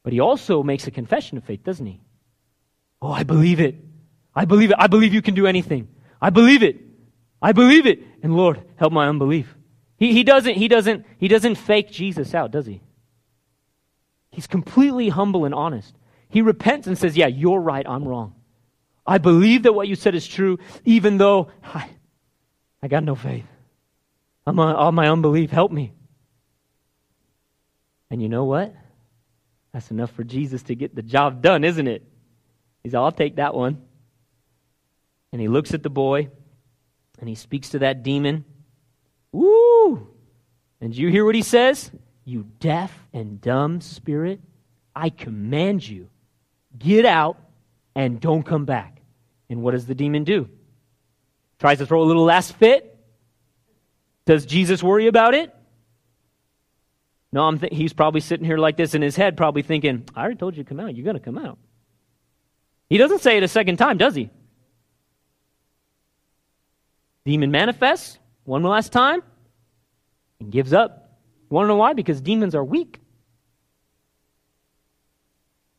[0.03, 2.01] But he also makes a confession of faith, doesn't he?
[3.01, 3.75] Oh, I believe it.
[4.35, 4.77] I believe it.
[4.79, 5.87] I believe you can do anything.
[6.21, 6.81] I believe it.
[7.41, 8.01] I believe it.
[8.21, 9.53] And Lord, help my unbelief.
[9.97, 12.81] He, he doesn't, he doesn't, he doesn't fake Jesus out, does he?
[14.31, 15.95] He's completely humble and honest.
[16.29, 18.35] He repents and says, Yeah, you're right, I'm wrong.
[19.05, 21.89] I believe that what you said is true, even though I,
[22.81, 23.45] I got no faith.
[24.45, 25.51] I'm on, all my unbelief.
[25.51, 25.93] Help me.
[28.09, 28.73] And you know what?
[29.71, 32.03] That's enough for Jesus to get the job done, isn't it?
[32.83, 33.81] He's, I'll take that one.
[35.31, 36.29] And he looks at the boy
[37.19, 38.45] and he speaks to that demon.
[39.31, 40.07] Woo!
[40.79, 41.89] And you hear what he says?
[42.25, 44.41] You deaf and dumb spirit,
[44.95, 46.09] I command you,
[46.77, 47.37] get out
[47.95, 49.01] and don't come back.
[49.49, 50.49] And what does the demon do?
[51.59, 52.92] Tries to throw a little last fit.
[54.25, 55.53] Does Jesus worry about it?
[57.31, 60.21] No, I'm th- he's probably sitting here like this in his head, probably thinking, I
[60.21, 60.95] already told you to come out.
[60.95, 61.57] You're going to come out.
[62.89, 64.29] He doesn't say it a second time, does he?
[67.25, 69.23] Demon manifests one last time
[70.39, 71.17] and gives up.
[71.49, 71.93] You want to know why?
[71.93, 72.99] Because demons are weak.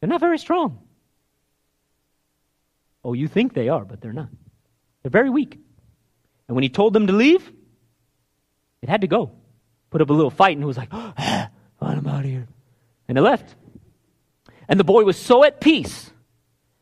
[0.01, 0.81] They're not very strong.
[3.05, 4.29] Oh, you think they are, but they're not.
[5.03, 5.59] They're very weak.
[6.49, 7.53] And when he told them to leave,
[8.85, 9.33] it had to go.
[9.89, 11.15] Put up a little fight, and it was like, oh,
[11.81, 12.47] I'm out of here.
[13.09, 13.55] And it left.
[14.69, 16.11] And the boy was so at peace.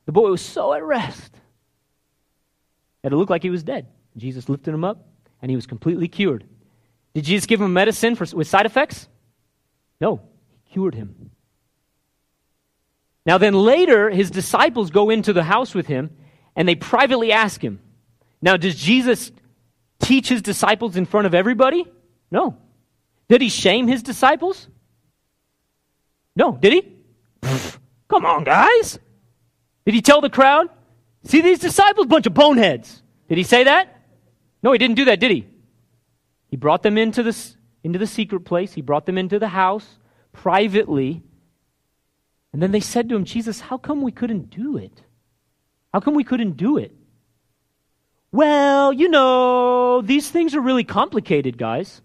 [0.07, 1.33] The boy was so at rest
[3.03, 3.87] that it looked like he was dead.
[4.17, 5.07] Jesus lifted him up,
[5.41, 6.45] and he was completely cured.
[7.15, 9.07] Did Jesus give him medicine for, with side effects?
[10.01, 11.31] No, he cured him.
[13.25, 16.11] Now, then later, his disciples go into the house with him
[16.57, 17.79] and they privately ask him.
[18.41, 19.31] Now, does Jesus
[20.03, 21.87] teach his disciples in front of everybody?
[22.31, 22.57] No.
[23.29, 24.69] Did he shame his disciples?
[26.37, 26.53] No.
[26.53, 26.93] Did he?
[27.41, 28.99] Pfft, come on, guys.
[29.87, 30.69] Did he tell the crowd?
[31.25, 33.03] See these disciples, bunch of boneheads.
[33.29, 34.03] Did he say that?
[34.63, 35.47] No, he didn't do that, did he?
[36.49, 38.73] He brought them into, this, into the secret place.
[38.75, 39.99] He brought them into the house
[40.33, 41.23] privately
[42.53, 45.03] and then they said to him, Jesus, how come we couldn't do it?
[45.93, 46.95] How come we couldn't do it?
[48.33, 52.01] Well, you know, these things are really complicated, guys.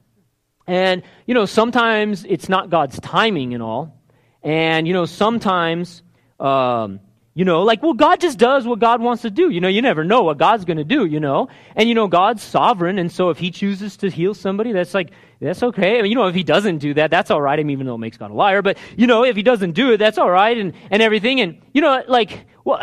[0.67, 3.97] And, you know, sometimes it's not God's timing and all.
[4.43, 6.03] And, you know, sometimes,
[6.37, 6.99] um,
[7.33, 9.49] you know, like, well, God just does what God wants to do.
[9.49, 11.47] You know, you never know what God's going to do, you know.
[11.77, 12.99] And, you know, God's sovereign.
[12.99, 15.97] And so if he chooses to heal somebody, that's like, that's okay.
[15.97, 17.57] I mean, you know, if he doesn't do that, that's all right.
[17.57, 18.61] I mean, even though it makes God a liar.
[18.61, 21.39] But, you know, if he doesn't do it, that's all right and, and everything.
[21.39, 22.81] And, you know, like, well,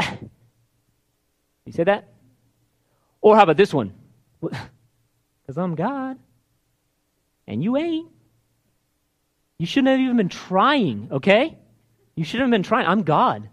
[1.67, 2.14] you say that?
[3.25, 3.93] Or how about this one?
[5.43, 6.19] Because I'm God.
[7.47, 8.11] And you ain't.
[9.59, 11.59] You shouldn't have even been trying, okay?
[12.15, 12.87] You shouldn't have been trying.
[12.87, 13.51] I'm God.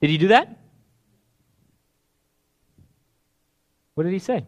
[0.00, 0.58] Did he do that?
[3.92, 4.46] What did he say?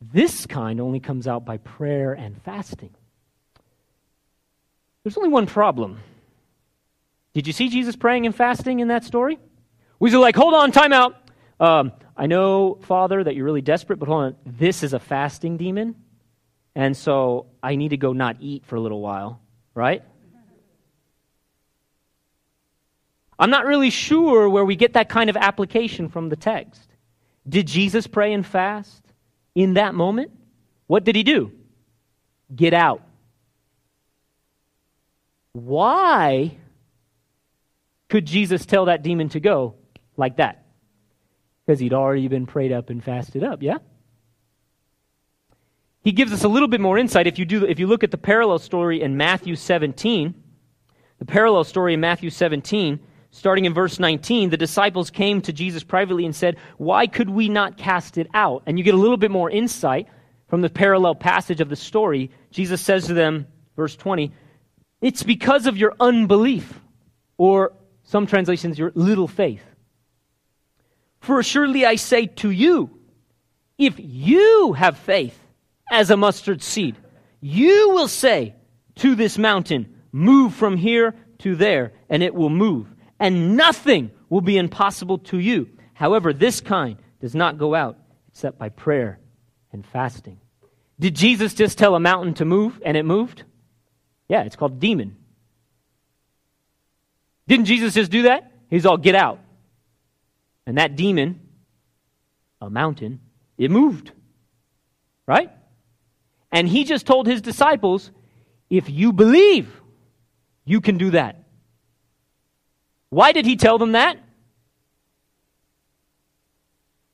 [0.00, 2.90] This kind only comes out by prayer and fasting.
[5.04, 6.00] There's only one problem.
[7.32, 9.38] Did you see Jesus praying and fasting in that story?
[10.00, 11.27] Was he like, hold on, time out.
[11.60, 14.36] Um, I know, Father, that you're really desperate, but hold on.
[14.46, 15.96] This is a fasting demon.
[16.74, 19.40] And so I need to go not eat for a little while,
[19.74, 20.02] right?
[23.38, 26.88] I'm not really sure where we get that kind of application from the text.
[27.48, 29.02] Did Jesus pray and fast
[29.54, 30.32] in that moment?
[30.86, 31.52] What did he do?
[32.54, 33.02] Get out.
[35.52, 36.56] Why
[38.08, 39.74] could Jesus tell that demon to go
[40.16, 40.64] like that?
[41.68, 43.76] Because he'd already been prayed up and fasted up, yeah?
[46.00, 48.10] He gives us a little bit more insight if you do if you look at
[48.10, 50.34] the parallel story in Matthew 17.
[51.18, 53.00] The parallel story in Matthew 17
[53.30, 57.50] Starting in verse 19, the disciples came to Jesus privately and said, Why could we
[57.50, 58.62] not cast it out?
[58.64, 60.08] And you get a little bit more insight
[60.48, 62.30] from the parallel passage of the story.
[62.50, 64.32] Jesus says to them, verse 20,
[65.02, 66.80] It's because of your unbelief,
[67.36, 69.67] or some translations, your little faith.
[71.20, 72.90] For surely I say to you,
[73.76, 75.38] if you have faith
[75.90, 76.96] as a mustard seed,
[77.40, 78.54] you will say
[78.96, 82.88] to this mountain, Move from here to there, and it will move
[83.20, 85.68] and nothing will be impossible to you.
[85.94, 89.18] However, this kind does not go out except by prayer
[89.72, 90.40] and fasting.
[91.00, 93.44] Did Jesus just tell a mountain to move and it moved?
[94.28, 95.16] Yeah, it's called demon.
[97.46, 98.52] Didn't Jesus just do that?
[98.68, 99.40] He's all, get out.
[100.68, 101.40] And that demon,
[102.60, 103.20] a mountain,
[103.56, 104.12] it moved.
[105.26, 105.50] Right?
[106.52, 108.10] And he just told his disciples,
[108.68, 109.80] if you believe,
[110.66, 111.42] you can do that.
[113.08, 114.18] Why did he tell them that?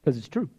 [0.00, 0.50] Because it's true.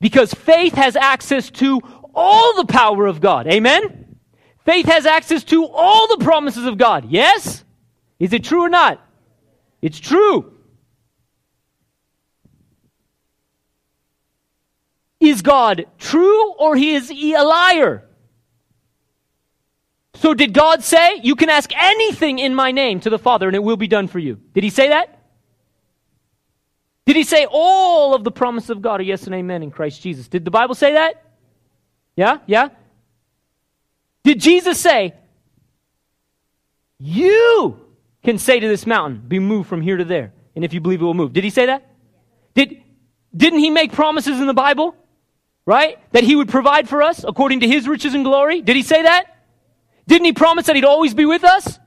[0.00, 1.82] Because faith has access to
[2.14, 3.46] all the power of God.
[3.46, 4.16] Amen?
[4.64, 7.10] Faith has access to all the promises of God.
[7.10, 7.62] Yes?
[8.18, 9.06] Is it true or not?
[9.82, 10.55] It's true.
[15.28, 18.04] Is God true or he is he a liar?
[20.14, 23.56] So did God say, you can ask anything in my name to the Father and
[23.56, 24.40] it will be done for you?
[24.54, 25.20] Did he say that?
[27.06, 30.00] Did he say all of the promise of God are yes and amen in Christ
[30.00, 30.28] Jesus?
[30.28, 31.22] Did the Bible say that?
[32.16, 32.38] Yeah?
[32.46, 32.68] Yeah?
[34.24, 35.14] Did Jesus say,
[36.98, 37.78] you
[38.24, 41.00] can say to this mountain, be moved from here to there, and if you believe
[41.00, 41.32] it will move?
[41.32, 41.88] Did he say that?
[42.54, 42.82] Did,
[43.36, 44.96] didn't he make promises in the Bible?
[45.66, 45.98] Right?
[46.12, 48.62] That he would provide for us according to his riches and glory?
[48.62, 49.36] Did he say that?
[50.06, 51.78] Didn't he promise that he'd always be with us?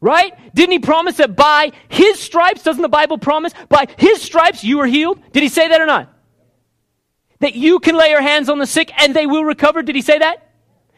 [0.00, 0.32] Right?
[0.54, 4.78] Didn't he promise that by his stripes, doesn't the Bible promise, by his stripes you
[4.78, 5.20] are healed?
[5.32, 6.14] Did he say that or not?
[7.40, 9.82] That you can lay your hands on the sick and they will recover.
[9.82, 10.52] Did he say that?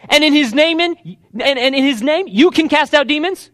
[0.08, 0.96] And in his name, in,
[1.32, 3.50] and, and in his name, you can cast out demons?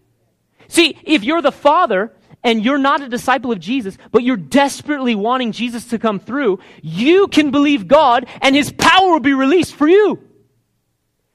[0.69, 2.13] See, if you're the father
[2.47, 6.61] and you're not a disciple of Jesus, but you're desperately wanting Jesus to come through,
[6.81, 10.23] you can believe God and his power will be released for you.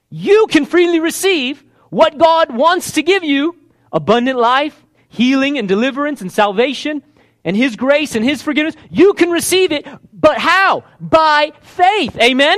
[0.10, 3.58] You can freely receive what God wants to give you
[3.92, 7.04] abundant life, healing and deliverance and salvation
[7.44, 8.76] and His grace and His forgiveness.
[8.90, 10.86] You can receive it, but how?
[11.02, 12.18] By faith.
[12.18, 12.58] Amen?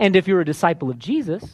[0.00, 1.44] And if you're a disciple of Jesus,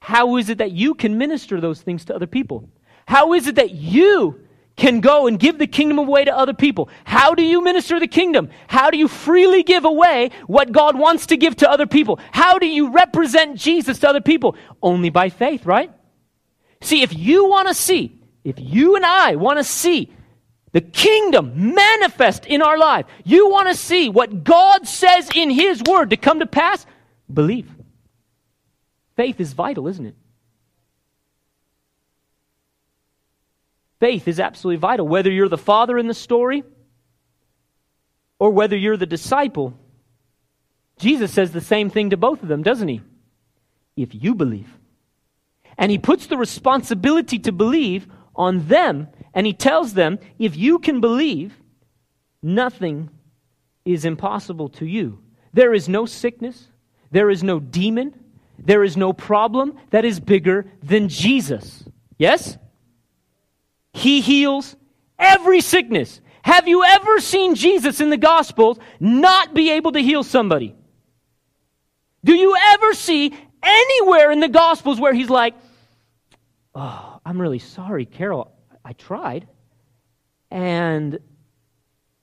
[0.00, 2.68] how is it that you can minister those things to other people?
[3.06, 4.40] How is it that you
[4.76, 6.88] can go and give the kingdom away to other people?
[7.04, 8.50] How do you minister the kingdom?
[8.66, 12.18] How do you freely give away what God wants to give to other people?
[12.32, 14.56] How do you represent Jesus to other people?
[14.82, 15.92] Only by faith, right?
[16.80, 20.12] See, if you want to see, if you and I want to see
[20.72, 25.82] the kingdom manifest in our life, you want to see what God says in His
[25.82, 26.84] Word to come to pass,
[27.32, 27.70] believe.
[29.16, 30.16] Faith is vital, isn't it?
[34.04, 35.08] Faith is absolutely vital.
[35.08, 36.62] Whether you're the father in the story
[38.38, 39.72] or whether you're the disciple,
[40.98, 43.00] Jesus says the same thing to both of them, doesn't he?
[43.96, 44.68] If you believe.
[45.78, 49.08] And he puts the responsibility to believe on them.
[49.32, 51.56] And he tells them, if you can believe,
[52.42, 53.08] nothing
[53.86, 55.20] is impossible to you.
[55.54, 56.68] There is no sickness,
[57.10, 58.14] there is no demon,
[58.58, 61.84] there is no problem that is bigger than Jesus.
[62.18, 62.58] Yes?
[63.94, 64.76] He heals
[65.18, 66.20] every sickness.
[66.42, 70.74] Have you ever seen Jesus in the Gospels not be able to heal somebody?
[72.22, 75.54] Do you ever see anywhere in the Gospels where he's like,
[76.74, 78.52] Oh, I'm really sorry, Carol.
[78.84, 79.46] I tried.
[80.50, 81.20] And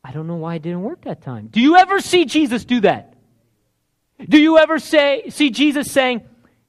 [0.03, 1.47] I don't know why it didn't work that time.
[1.47, 3.13] Do you ever see Jesus do that?
[4.27, 6.21] Do you ever say, see Jesus saying,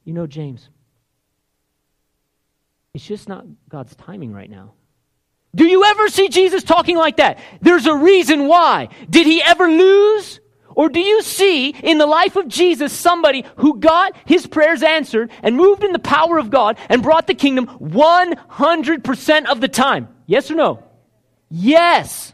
[0.05, 0.69] You know, James,
[2.95, 4.75] it's just not God's timing right now.
[5.55, 7.39] Do you ever see Jesus talking like that?
[7.61, 8.89] There's a reason why.
[9.11, 10.41] Did he ever lose?
[10.75, 15.31] Or do you see in the life of Jesus somebody who got his prayers answered
[15.43, 20.09] and moved in the power of God and brought the kingdom 100% of the time?
[20.27, 20.83] Yes or no?
[21.51, 22.33] Yes.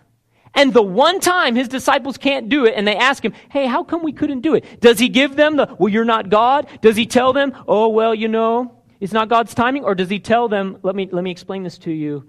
[0.55, 3.83] And the one time his disciples can't do it and they ask him, hey, how
[3.83, 4.81] come we couldn't do it?
[4.81, 6.69] Does he give them the, well, you're not God?
[6.81, 9.85] Does he tell them, oh, well, you know, it's not God's timing?
[9.85, 12.29] Or does he tell them, let me, let me explain this to you.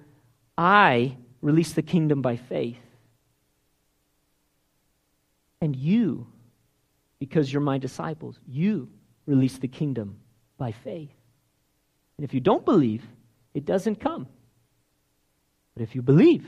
[0.60, 2.76] I release the kingdom by faith.
[5.62, 6.28] And you,
[7.18, 8.90] because you're my disciples, you
[9.26, 10.18] release the kingdom
[10.58, 11.14] by faith.
[12.18, 13.08] And if you don't believe,
[13.54, 14.28] it doesn't come.
[15.76, 16.46] But if you believe,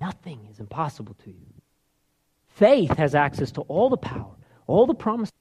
[0.00, 1.52] nothing is impossible to you.
[2.46, 4.36] Faith has access to all the power,
[4.68, 5.34] all the promises.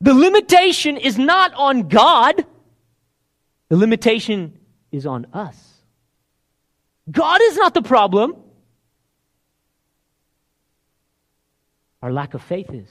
[0.00, 2.44] The limitation is not on God,
[3.68, 4.58] the limitation
[4.92, 5.56] is on us.
[7.10, 8.36] God is not the problem.
[12.02, 12.88] our lack of faith is.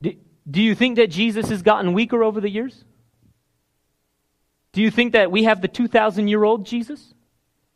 [0.00, 0.14] Do,
[0.50, 2.84] do you think that Jesus has gotten weaker over the years?
[4.72, 7.12] Do you think that we have the 2,000 year old Jesus?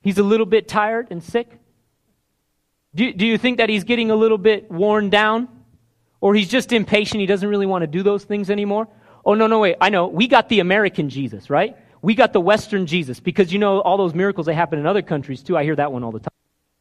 [0.01, 1.59] He's a little bit tired and sick?
[2.95, 5.49] Do, do you think that he's getting a little bit worn down?
[6.21, 8.89] Or he's just impatient, he doesn't really want to do those things anymore?
[9.27, 10.07] Oh, no, no, wait, I know.
[10.07, 11.77] We got the American Jesus, right?
[12.03, 15.03] We got the Western Jesus because you know all those miracles that happen in other
[15.03, 15.57] countries too.
[15.57, 16.29] I hear that one all the time.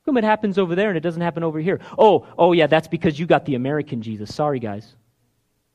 [0.05, 1.79] Come it happens over there and it doesn't happen over here?
[1.97, 4.35] Oh, oh yeah, that's because you got the American Jesus.
[4.35, 4.95] Sorry, guys.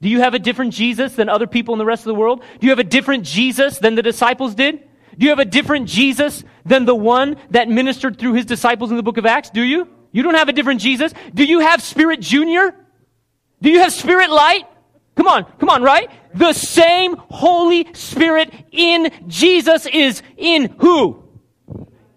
[0.01, 2.43] Do you have a different Jesus than other people in the rest of the world?
[2.61, 4.86] Do you have a different Jesus than the disciples did?
[5.16, 8.97] Do you have a different Jesus than the one that ministered through his disciples in
[8.97, 9.51] the book of Acts?
[9.51, 9.89] Do you?
[10.13, 11.13] You don't have a different Jesus.
[11.35, 12.75] Do you have Spirit Junior?
[13.61, 14.67] Do you have Spirit Light?
[15.17, 16.11] Come on, come on, right?
[16.35, 21.25] The same Holy Spirit in Jesus is in who?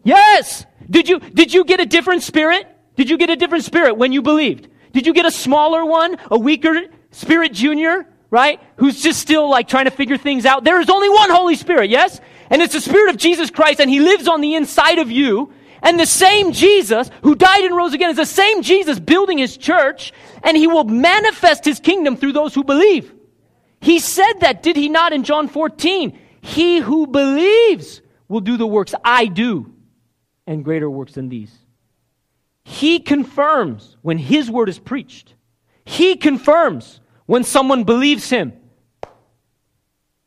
[0.03, 0.65] Yes.
[0.89, 2.67] Did you, did you get a different spirit?
[2.95, 4.67] Did you get a different spirit when you believed?
[4.93, 6.17] Did you get a smaller one?
[6.29, 8.05] A weaker spirit junior?
[8.29, 8.59] Right?
[8.77, 10.63] Who's just still like trying to figure things out?
[10.63, 12.21] There is only one Holy Spirit, yes?
[12.49, 15.51] And it's the Spirit of Jesus Christ and He lives on the inside of you.
[15.81, 19.57] And the same Jesus who died and rose again is the same Jesus building his
[19.57, 20.13] church,
[20.43, 23.13] and he will manifest his kingdom through those who believe.
[23.79, 26.17] He said that, did he not, in John 14?
[26.41, 29.73] He who believes will do the works I do,
[30.45, 31.51] and greater works than these.
[32.63, 35.33] He confirms when his word is preached.
[35.83, 38.53] He confirms when someone believes him.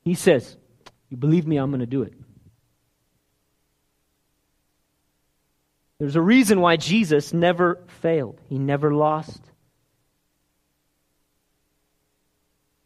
[0.02, 0.56] He says,
[1.08, 2.14] You believe me, I'm going to do it.
[6.04, 9.40] There's a reason why Jesus never failed, he never lost.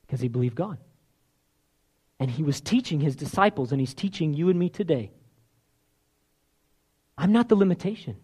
[0.06, 0.78] Because he believed God.
[2.20, 5.10] And he was teaching his disciples, and he's teaching you and me today.
[7.16, 8.18] I'm not the limitation.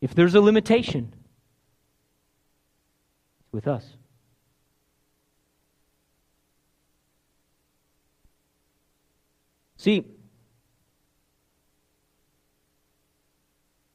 [0.00, 1.12] If there's a limitation,
[3.40, 3.84] it's with us.
[9.78, 10.04] See,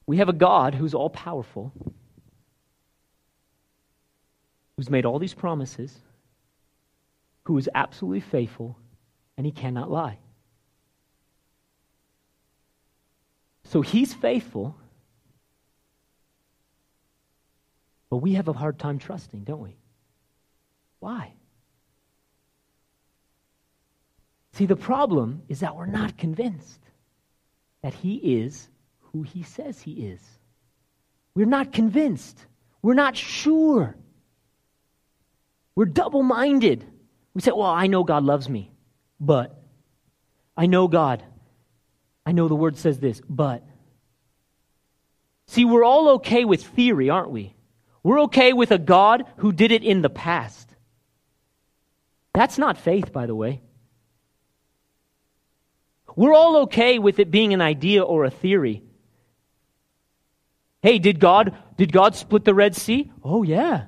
[0.08, 1.74] we have a God who's all powerful,
[4.78, 5.94] who's made all these promises,
[7.44, 8.78] who is absolutely faithful,
[9.38, 10.18] and he cannot lie.
[13.66, 14.76] So he's faithful,
[18.10, 19.76] but we have a hard time trusting, don't we?
[21.00, 21.34] Why?
[24.54, 26.80] See, the problem is that we're not convinced
[27.82, 28.70] that he is
[29.12, 30.22] who he says he is.
[31.36, 32.45] We're not convinced.
[32.82, 33.95] We're not sure.
[35.76, 36.86] We're double minded.
[37.34, 38.72] We say, Well, I know God loves me,
[39.20, 39.60] but
[40.56, 41.24] I know God.
[42.26, 43.64] I know the word says this, but.
[45.47, 47.54] See, we're all okay with theory, aren't we?
[48.01, 50.70] We're okay with a God who did it in the past.
[52.34, 53.62] That's not faith, by the way.
[56.16, 58.84] We're all okay with it being an idea or a theory.
[60.82, 63.11] Hey, did God did God split the Red Sea?
[63.24, 63.86] Oh yeah.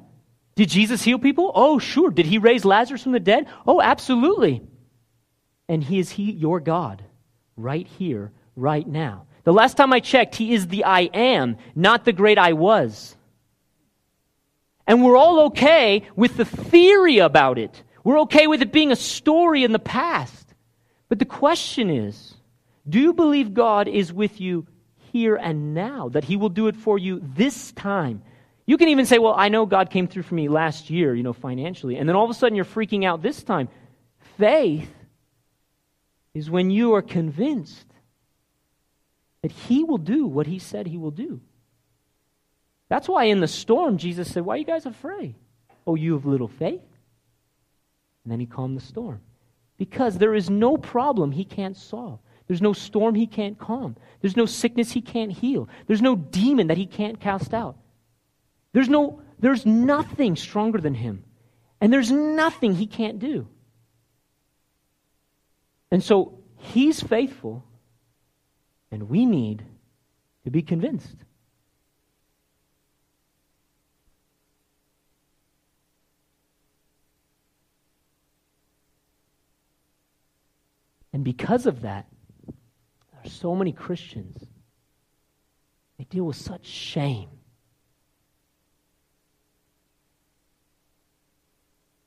[0.56, 1.52] Did Jesus heal people?
[1.54, 2.10] Oh, sure.
[2.10, 3.48] Did he raise Lazarus from the dead?
[3.68, 4.62] Oh, absolutely.
[5.68, 7.04] And he is he your God
[7.58, 9.28] right here, right now.
[9.44, 13.16] The last time I checked, he is the I am, not the great I was.
[14.88, 17.84] And we're all okay with the theory about it.
[18.04, 20.45] We're okay with it being a story in the past.
[21.10, 22.36] But the question is
[22.88, 24.68] do you believe God is with you
[25.12, 28.22] here and now, that He will do it for you this time?
[28.68, 31.24] You can even say, Well, I know God came through for me last year, you
[31.24, 31.98] know, financially.
[31.98, 33.70] And then all of a sudden you're freaking out this time.
[34.38, 34.92] Faith
[36.34, 37.88] is when you are convinced
[39.42, 41.42] that He will do what He said He will do.
[42.88, 45.36] That's why in the storm, Jesus said, Why are you guys afraid?
[45.88, 46.82] Oh, you have little faith?
[48.24, 49.22] And then He calmed the storm.
[49.78, 52.20] Because there is no problem he can't solve.
[52.48, 53.96] There's no storm he can't calm.
[54.22, 55.68] There's no sickness he can't heal.
[55.88, 57.78] There's no demon that he can't cast out.
[58.72, 61.24] There's, no, there's nothing stronger than him.
[61.82, 63.48] And there's nothing he can't do.
[65.92, 67.64] And so he's faithful,
[68.92, 69.64] and we need
[70.44, 71.16] to be convinced.
[81.16, 82.08] And because of that,
[82.46, 84.36] there are so many Christians,
[85.98, 87.30] they deal with such shame.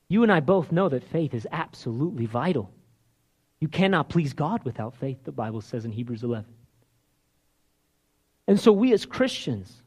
[0.09, 2.71] You and I both know that faith is absolutely vital.
[3.59, 6.45] You cannot please God without faith, the Bible says in Hebrews 11.
[8.47, 9.81] And so, we as Christians,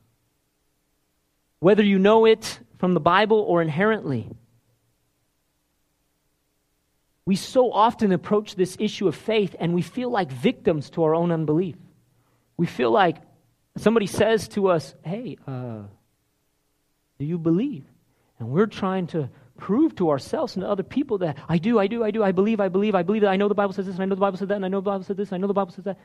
[1.61, 4.29] whether you know it from the Bible or inherently,
[7.25, 11.15] we so often approach this issue of faith and we feel like victims to our
[11.15, 11.77] own unbelief.
[12.57, 13.17] We feel like
[13.77, 15.83] somebody says to us, Hey, uh,
[17.19, 17.85] do you believe?
[18.39, 21.87] And we're trying to prove to ourselves and to other people that I do, I
[21.87, 23.87] do, I do, I believe, I believe, I believe that I know the Bible says
[23.87, 25.29] this, and I know the Bible says that, and I know the Bible says this,
[25.29, 25.99] and I know the Bible says that.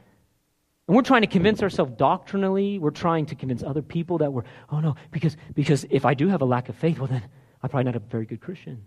[0.88, 4.44] And we're trying to convince ourselves doctrinally, we're trying to convince other people that we're,
[4.70, 7.24] oh no, because, because if I do have a lack of faith, well then
[7.64, 8.84] I'm probably not a very good Christian.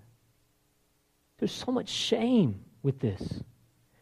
[1.40, 3.20] There's so much shame with this.
[3.20, 3.44] So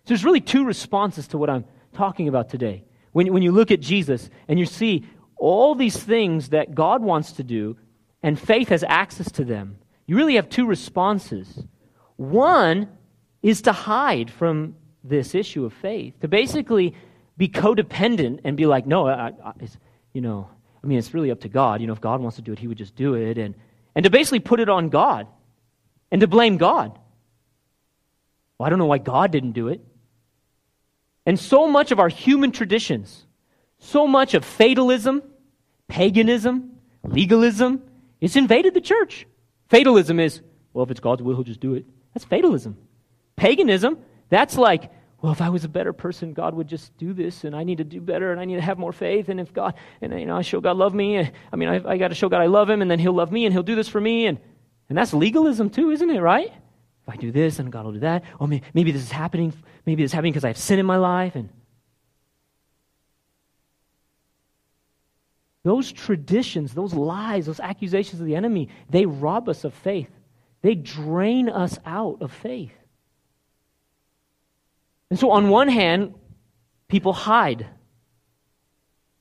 [0.06, 1.64] there's really two responses to what I'm
[1.94, 2.84] talking about today.
[3.12, 7.32] When, when you look at Jesus and you see all these things that God wants
[7.32, 7.76] to do,
[8.22, 11.64] and faith has access to them, you really have two responses.
[12.16, 12.88] One
[13.40, 14.74] is to hide from
[15.04, 16.94] this issue of faith, to basically
[17.36, 19.52] be codependent and be like, no, I, I,
[20.12, 20.48] you know,
[20.82, 21.80] I mean, it's really up to God.
[21.80, 23.38] You know, if God wants to do it, He would just do it.
[23.38, 23.54] And,
[23.94, 25.28] and to basically put it on God
[26.10, 26.98] and to blame God.
[28.58, 29.80] Well, I don't know why God didn't do it.
[31.24, 33.26] And so much of our human traditions,
[33.78, 35.22] so much of fatalism,
[35.86, 36.72] paganism,
[37.04, 37.82] legalism,
[38.20, 39.26] it's invaded the church.
[39.68, 40.40] Fatalism is,
[40.72, 41.84] well, if it's God's will, he'll just do it.
[42.14, 42.76] That's fatalism.
[43.36, 43.98] Paganism,
[44.28, 44.90] that's like,
[45.20, 47.78] well, if I was a better person, God would just do this, and I need
[47.78, 49.28] to do better, and I need to have more faith.
[49.28, 51.18] And if God, and you know, I show God love me.
[51.18, 53.32] I mean, I, I got to show God I love Him, and then He'll love
[53.32, 54.26] me, and He'll do this for me.
[54.26, 54.38] And
[54.88, 56.20] and that's legalism too, isn't it?
[56.20, 56.52] Right?
[57.08, 58.22] If I do this, then God will do that.
[58.38, 59.52] Or maybe, maybe this is happening.
[59.86, 61.48] Maybe this is happening because I have sin in my life, and
[65.68, 70.08] Those traditions, those lies, those accusations of the enemy, they rob us of faith.
[70.62, 72.72] They drain us out of faith.
[75.10, 76.14] And so, on one hand,
[76.88, 77.66] people hide.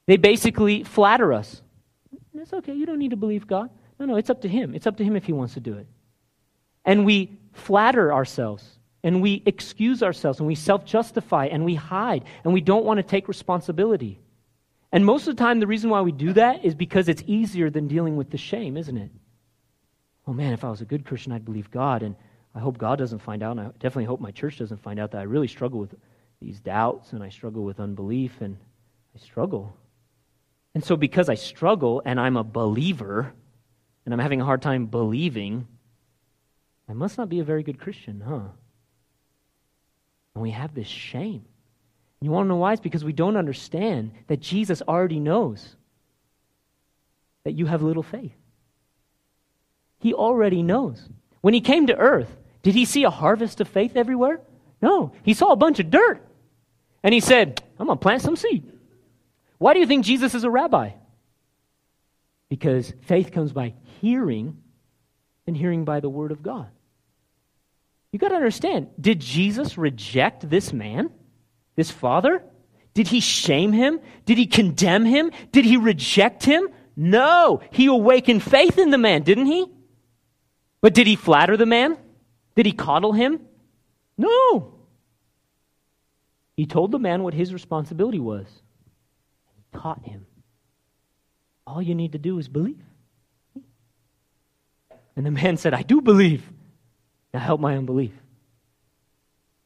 [0.05, 1.61] They basically flatter us.
[2.33, 3.69] It's okay, you don't need to believe God.
[3.99, 4.73] No, no, it's up to Him.
[4.73, 5.87] It's up to Him if He wants to do it.
[6.85, 8.63] And we flatter ourselves,
[9.03, 12.97] and we excuse ourselves, and we self justify, and we hide, and we don't want
[12.97, 14.19] to take responsibility.
[14.91, 17.69] And most of the time, the reason why we do that is because it's easier
[17.69, 19.11] than dealing with the shame, isn't it?
[20.25, 22.03] Oh man, if I was a good Christian, I'd believe God.
[22.03, 22.15] And
[22.55, 23.51] I hope God doesn't find out.
[23.51, 25.95] And I definitely hope my church doesn't find out that I really struggle with
[26.41, 28.57] these doubts and I struggle with unbelief and
[29.15, 29.75] I struggle.
[30.73, 33.33] And so, because I struggle and I'm a believer
[34.05, 35.67] and I'm having a hard time believing,
[36.89, 38.49] I must not be a very good Christian, huh?
[40.33, 41.45] And we have this shame.
[42.21, 42.73] You want to know why?
[42.73, 45.75] It's because we don't understand that Jesus already knows
[47.43, 48.35] that you have little faith.
[49.99, 51.09] He already knows.
[51.41, 54.41] When he came to earth, did he see a harvest of faith everywhere?
[54.81, 55.11] No.
[55.23, 56.21] He saw a bunch of dirt.
[57.03, 58.71] And he said, I'm going to plant some seed.
[59.57, 60.91] Why do you think Jesus is a rabbi?
[62.49, 64.57] Because faith comes by hearing,
[65.45, 66.67] and hearing by the word of God.
[68.11, 71.11] You got to understand did Jesus reject this man?
[71.75, 72.43] This father?
[72.93, 73.99] Did he shame him?
[74.25, 75.31] Did he condemn him?
[75.51, 76.67] Did he reject him?
[76.95, 77.61] No.
[77.71, 79.67] He awakened faith in the man, didn't he?
[80.81, 81.97] But did he flatter the man?
[82.55, 83.39] Did he coddle him?
[84.17, 84.79] No.
[86.55, 88.47] He told the man what his responsibility was.
[89.55, 90.25] He taught him.
[91.67, 92.81] All you need to do is believe.
[95.15, 96.49] And the man said, I do believe.
[97.33, 98.13] Now help my unbelief.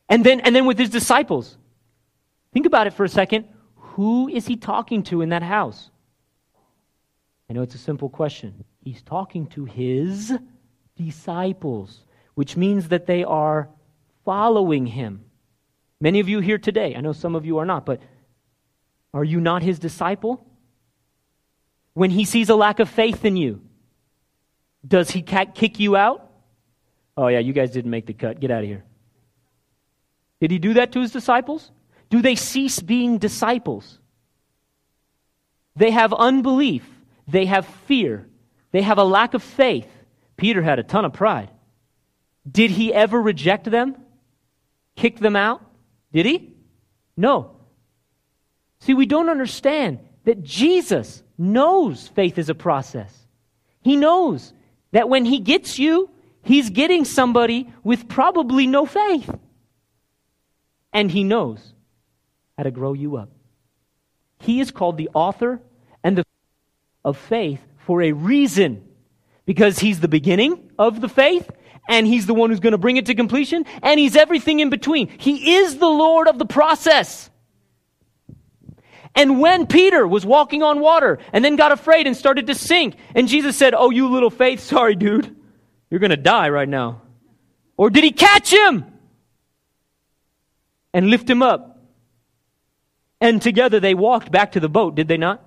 [0.09, 1.57] And then, and then with his disciples,
[2.53, 3.45] Think about it for a second.
[3.75, 5.89] Who is he talking to in that house?
[7.49, 8.63] I know it's a simple question.
[8.81, 10.33] He's talking to his
[10.95, 12.05] disciples,
[12.35, 13.69] which means that they are
[14.25, 15.25] following him.
[15.99, 18.01] Many of you here today, I know some of you are not, but
[19.13, 20.45] are you not his disciple?
[21.93, 23.61] When he sees a lack of faith in you,
[24.87, 26.30] does he kick you out?
[27.21, 28.39] Oh, yeah, you guys didn't make the cut.
[28.39, 28.83] Get out of here.
[30.39, 31.71] Did he do that to his disciples?
[32.11, 33.97] do they cease being disciples?
[35.75, 36.85] They have unbelief,
[37.27, 38.27] they have fear,
[38.71, 39.87] they have a lack of faith.
[40.37, 41.49] Peter had a ton of pride.
[42.49, 43.95] Did he ever reject them?
[44.95, 45.63] Kick them out?
[46.11, 46.53] Did he?
[47.15, 47.55] No.
[48.79, 53.15] See, we don't understand that Jesus knows faith is a process.
[53.81, 54.53] He knows
[54.91, 56.09] that when he gets you,
[56.43, 59.29] he's getting somebody with probably no faith.
[60.93, 61.73] And he knows
[62.57, 63.29] how to grow you up.
[64.39, 65.61] He is called the author
[66.03, 66.25] and the
[67.03, 68.87] of faith for a reason.
[69.45, 71.49] Because he's the beginning of the faith,
[71.89, 74.69] and he's the one who's going to bring it to completion, and he's everything in
[74.69, 75.07] between.
[75.17, 77.29] He is the Lord of the process.
[79.15, 82.95] And when Peter was walking on water and then got afraid and started to sink,
[83.13, 85.35] and Jesus said, Oh, you little faith, sorry, dude,
[85.91, 87.03] you're going to die right now.
[87.77, 88.91] Or did he catch him?
[90.93, 91.79] and lift him up.
[93.19, 95.43] And together they walked back to the boat, did they not?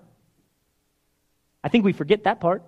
[1.62, 2.62] I think we forget that part.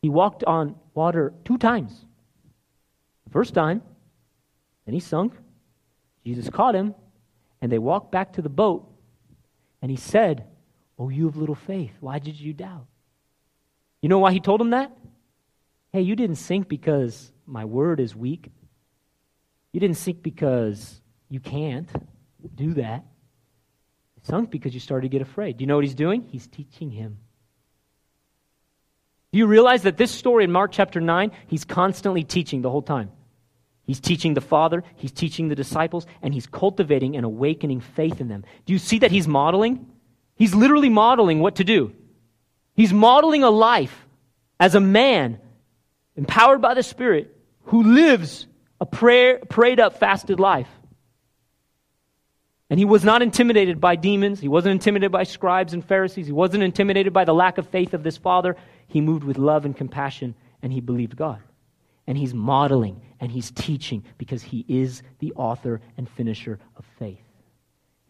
[0.00, 1.92] He walked on water two times.
[3.24, 3.82] The first time,
[4.86, 5.34] then he sunk.
[6.24, 6.94] Jesus caught him,
[7.60, 8.88] and they walked back to the boat,
[9.82, 10.44] and he said,
[10.98, 12.86] Oh, you of little faith, why did you doubt?
[14.00, 14.92] You know why he told him that?
[15.92, 18.50] Hey, you didn't sink because my word is weak.
[19.72, 21.88] You didn't sink because you can't
[22.54, 23.04] do that.
[24.16, 25.56] You sunk because you started to get afraid.
[25.56, 26.26] Do you know what he's doing?
[26.30, 27.18] He's teaching him.
[29.32, 32.82] Do you realize that this story in Mark chapter 9, he's constantly teaching the whole
[32.82, 33.10] time?
[33.84, 38.28] He's teaching the Father, he's teaching the disciples, and he's cultivating and awakening faith in
[38.28, 38.44] them.
[38.66, 39.86] Do you see that he's modeling?
[40.36, 41.92] He's literally modeling what to do.
[42.74, 44.06] He's modeling a life
[44.60, 45.40] as a man
[46.18, 47.34] empowered by the Spirit
[47.66, 48.46] who lives
[48.80, 50.68] a prayer, prayed up, fasted life.
[52.68, 54.40] And he was not intimidated by demons.
[54.40, 56.26] He wasn't intimidated by scribes and Pharisees.
[56.26, 58.56] He wasn't intimidated by the lack of faith of this father.
[58.88, 61.40] He moved with love and compassion, and he believed God.
[62.06, 67.20] And he's modeling and he's teaching because he is the author and finisher of faith.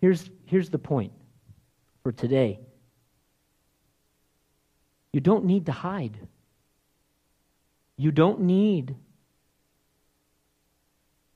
[0.01, 1.13] Here's, here's the point
[2.03, 2.61] for today
[5.13, 6.17] you don't need to hide,
[7.99, 8.95] you don't need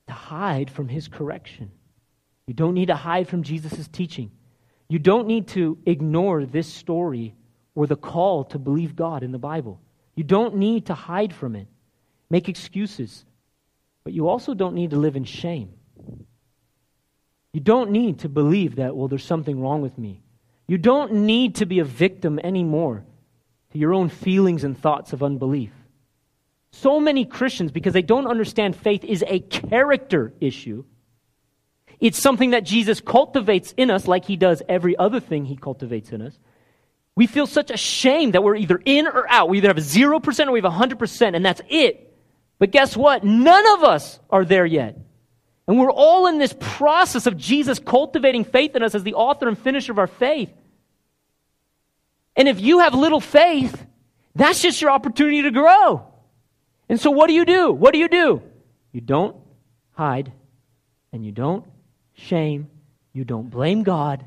[0.07, 1.69] to hide from his correction.
[2.47, 4.31] You don't need to hide from Jesus' teaching.
[4.87, 7.35] You don't need to ignore this story
[7.75, 9.81] or the call to believe God in the Bible.
[10.15, 11.67] You don't need to hide from it,
[12.29, 13.25] make excuses,
[14.03, 15.73] but you also don't need to live in shame.
[17.51, 20.21] You don't need to believe that, well, there's something wrong with me.
[20.67, 23.03] You don't need to be a victim anymore
[23.71, 25.71] to your own feelings and thoughts of unbelief.
[26.75, 30.83] So many Christians, because they don't understand faith is a character issue,
[31.99, 36.11] it's something that Jesus cultivates in us like he does every other thing he cultivates
[36.11, 36.37] in us.
[37.15, 39.49] We feel such a shame that we're either in or out.
[39.49, 42.17] We either have 0% or we have 100%, and that's it.
[42.57, 43.23] But guess what?
[43.23, 44.97] None of us are there yet.
[45.67, 49.47] And we're all in this process of Jesus cultivating faith in us as the author
[49.47, 50.51] and finisher of our faith.
[52.35, 53.85] And if you have little faith,
[54.33, 56.12] that's just your opportunity to grow.
[56.93, 57.71] And so, what do you do?
[57.71, 58.43] What do you do?
[58.91, 59.35] You don't
[59.93, 60.31] hide,
[61.11, 61.65] and you don't
[62.13, 62.69] shame,
[63.13, 64.23] you don't blame God,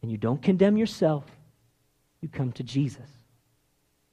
[0.00, 1.24] and you don't condemn yourself
[2.20, 3.10] you come to Jesus.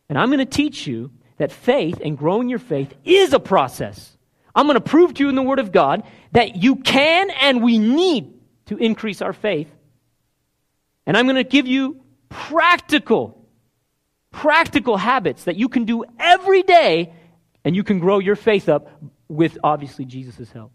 [0.10, 4.18] And I'm going to teach you that faith and growing your faith is a process.
[4.56, 7.62] I'm going to prove to you in the Word of God that you can and
[7.62, 8.34] we need
[8.66, 9.72] to increase our faith.
[11.06, 13.46] And I'm going to give you practical,
[14.32, 17.14] practical habits that you can do every day
[17.66, 18.88] and you can grow your faith up
[19.28, 20.72] with obviously Jesus' help.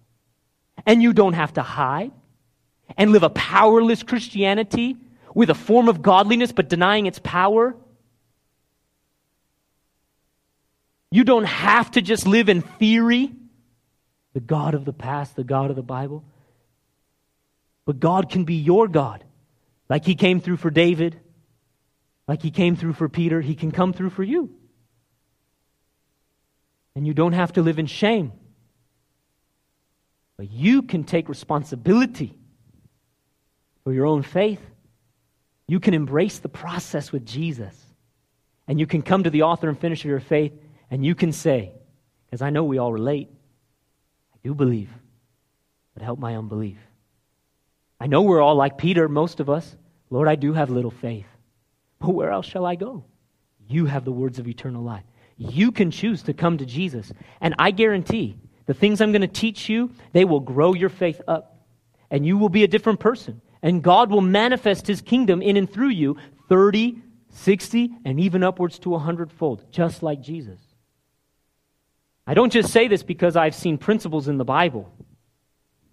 [0.85, 2.11] And you don't have to hide
[2.99, 4.97] and live a powerless Christianity
[5.33, 7.77] with a form of godliness but denying its power.
[11.13, 13.33] You don't have to just live in theory,
[14.33, 16.25] the God of the past, the God of the Bible.
[17.85, 19.23] But God can be your God.
[19.89, 21.21] Like He came through for David,
[22.27, 24.51] like He came through for Peter, He can come through for you.
[26.95, 28.33] And you don't have to live in shame.
[30.37, 32.35] But you can take responsibility
[33.85, 34.61] for your own faith
[35.71, 37.77] you can embrace the process with Jesus.
[38.67, 40.53] And you can come to the author and finisher of your faith
[40.91, 41.71] and you can say,
[42.27, 43.29] because I know we all relate,
[44.35, 44.91] I do believe,
[45.95, 46.79] but help my unbelief.
[48.01, 49.77] I know we're all like Peter, most of us.
[50.11, 51.29] Lord, I do have little faith.
[52.01, 53.05] But where else shall I go?
[53.69, 55.05] You have the words of eternal life.
[55.43, 57.11] You can choose to come to Jesus.
[57.41, 58.37] And I guarantee
[58.67, 61.65] the things I'm going to teach you, they will grow your faith up.
[62.11, 63.41] And you will be a different person.
[63.63, 66.19] And God will manifest his kingdom in and through you
[66.51, 70.61] 30, 60, and even upwards to a hundredfold, just like Jesus.
[72.27, 74.93] I don't just say this because I've seen principles in the Bible.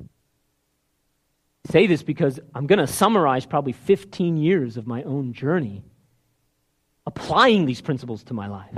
[0.01, 5.85] I say this because I'm going to summarize probably 15 years of my own journey
[7.05, 8.75] applying these principles to my life.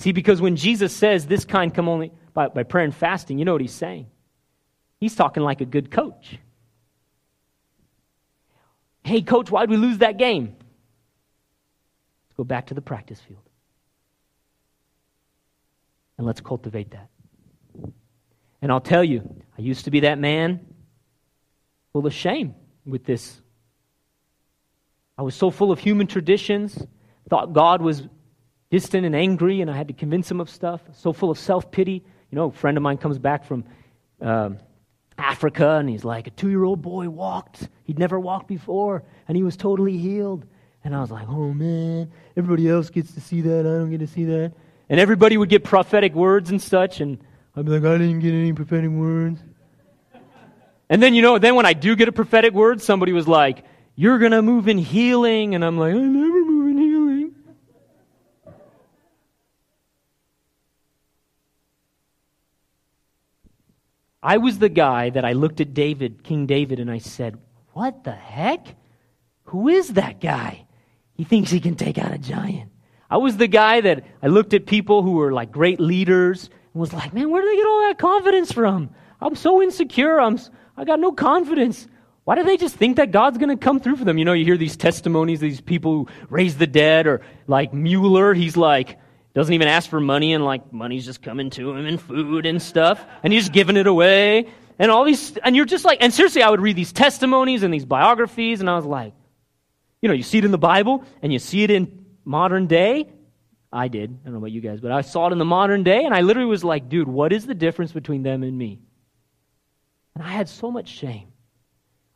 [0.00, 3.44] See, because when Jesus says this kind come only by, by prayer and fasting, you
[3.44, 4.06] know what he's saying?
[4.98, 6.38] He's talking like a good coach.
[9.04, 10.56] Hey, coach, why'd we lose that game?
[12.24, 13.42] Let's go back to the practice field.
[16.16, 17.10] And let's cultivate that.
[18.62, 20.60] And I'll tell you, I used to be that man
[21.92, 22.54] full of shame
[22.86, 23.38] with this.
[25.18, 26.86] I was so full of human traditions,
[27.28, 28.08] thought God was
[28.70, 30.80] distant and angry, and I had to convince him of stuff.
[30.92, 32.04] So full of self pity.
[32.30, 33.64] You know, a friend of mine comes back from
[34.20, 34.58] um,
[35.18, 37.68] Africa, and he's like, a two year old boy walked.
[37.84, 40.46] He'd never walked before, and he was totally healed.
[40.82, 43.60] And I was like, oh man, everybody else gets to see that.
[43.60, 44.52] I don't get to see that.
[44.88, 47.18] And everybody would get prophetic words and such, and
[47.54, 49.40] I'd be like, I didn't get any prophetic words.
[50.88, 53.64] And then, you know, then when I do get a prophetic word, somebody was like,
[53.94, 55.54] You're going to move in healing.
[55.54, 57.34] And I'm like, I never move in healing.
[64.22, 67.38] I was the guy that I looked at David, King David, and I said,
[67.72, 68.66] What the heck?
[69.44, 70.66] Who is that guy?
[71.14, 72.70] He thinks he can take out a giant.
[73.10, 76.80] I was the guy that I looked at people who were like great leaders and
[76.80, 78.90] was like, man, where do they get all that confidence from?
[79.20, 80.20] I'm so insecure.
[80.20, 80.38] I'm,
[80.76, 81.88] I got no confidence.
[82.24, 84.18] Why do they just think that God's going to come through for them?
[84.18, 88.32] You know, you hear these testimonies, these people who raise the dead, or like Mueller,
[88.34, 88.98] he's like,
[89.34, 92.60] doesn't even ask for money, and like money's just coming to him and food and
[92.60, 94.46] stuff, and he's giving it away.
[94.78, 97.72] And all these, and you're just like, and seriously, I would read these testimonies and
[97.72, 99.12] these biographies, and I was like,
[100.00, 103.08] you know, you see it in the Bible, and you see it in modern day.
[103.72, 104.10] I did.
[104.10, 106.14] I don't know about you guys, but I saw it in the modern day, and
[106.14, 108.80] I literally was like, dude, what is the difference between them and me?
[110.14, 111.28] And I had so much shame.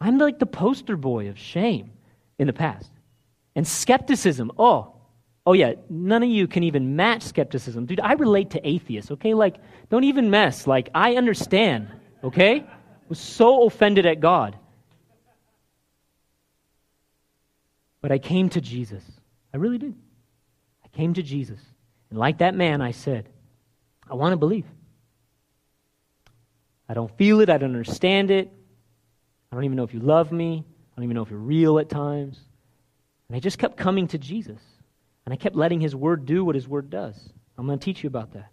[0.01, 1.93] I'm like the poster boy of shame
[2.39, 2.91] in the past.
[3.55, 4.51] And skepticism.
[4.59, 4.94] Oh,
[5.47, 7.87] oh yeah, none of you can even match skepticism.
[7.87, 9.35] Dude, I relate to atheists, okay?
[9.35, 9.57] Like,
[9.91, 10.67] don't even mess.
[10.67, 11.89] Like, I understand,
[12.23, 12.61] okay?
[12.61, 12.67] I
[13.09, 14.57] was so offended at God.
[18.01, 19.03] But I came to Jesus.
[19.53, 19.95] I really did.
[20.85, 21.61] I came to Jesus.
[22.11, 23.29] And like that man, I said,
[24.11, 24.67] I want to believe.
[26.89, 27.49] I don't feel it.
[27.49, 28.53] I don't understand it.
[29.51, 30.65] I don't even know if you love me.
[30.67, 32.39] I don't even know if you're real at times.
[33.29, 34.61] And I just kept coming to Jesus.
[35.25, 37.17] And I kept letting his word do what his word does.
[37.57, 38.51] I'm going to teach you about that.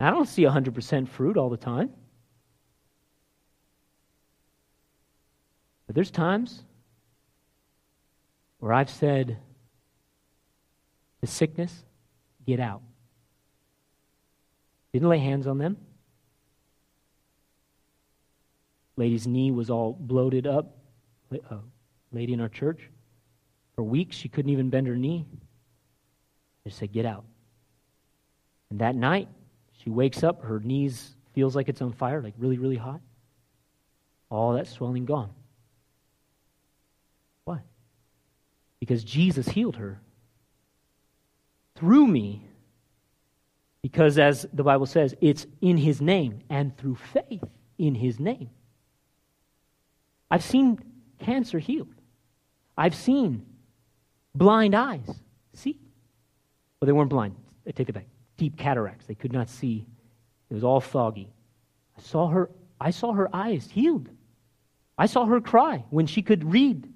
[0.00, 1.90] I don't see 100% fruit all the time.
[5.86, 6.62] But there's times
[8.60, 9.38] where I've said,
[11.20, 11.84] the sickness,
[12.46, 12.82] get out.
[14.92, 15.76] Didn't lay hands on them.
[18.96, 20.76] Lady's knee was all bloated up.
[21.32, 21.58] A
[22.12, 22.90] lady in our church.
[23.74, 25.26] For weeks, she couldn't even bend her knee.
[26.64, 27.24] Just said, Get out.
[28.70, 29.28] And that night,
[29.82, 33.00] she wakes up, her knees feels like it's on fire, like really, really hot.
[34.30, 35.30] All that swelling gone.
[37.44, 37.62] Why?
[38.78, 40.00] Because Jesus healed her.
[41.76, 42.44] Through me,
[43.82, 47.42] because, as the Bible says, it's in His name and through faith
[47.78, 48.50] in His name.
[50.30, 50.78] I've seen
[51.18, 51.88] cancer healed.
[52.76, 53.46] I've seen
[54.34, 55.08] blind eyes
[55.54, 55.78] see.
[56.80, 57.36] Well, they weren't blind.
[57.66, 58.06] I take it back.
[58.36, 59.06] Deep cataracts.
[59.06, 59.86] They could not see.
[60.50, 61.32] It was all foggy.
[61.96, 62.50] I saw her.
[62.80, 64.08] I saw her eyes healed.
[64.96, 66.88] I saw her cry when she could read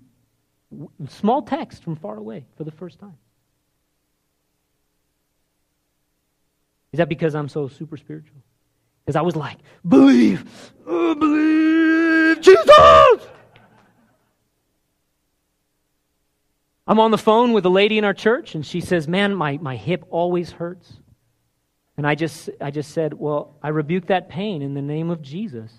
[1.09, 3.17] small text from far away for the first time.
[6.93, 8.37] Is that because I'm so super spiritual?
[9.05, 13.29] Because I was like, believe, oh, believe Jesus.
[16.87, 19.59] I'm on the phone with a lady in our church, and she says, Man, my,
[19.59, 20.93] my hip always hurts.
[21.97, 25.23] And I just, I just said, Well, I rebuke that pain in the name of
[25.23, 25.73] Jesus.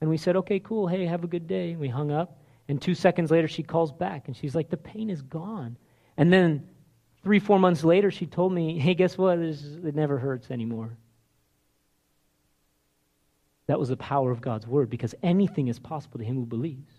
[0.00, 0.86] And we said, Okay, cool.
[0.86, 1.76] Hey, have a good day.
[1.76, 2.38] We hung up.
[2.68, 5.76] And two seconds later, she calls back, and she's like, The pain is gone.
[6.16, 6.68] And then
[7.22, 9.38] Three, four months later, she told me, hey, guess what?
[9.38, 10.96] it never hurts anymore.
[13.66, 16.90] That was the power of God's word because anything is possible to him who believes.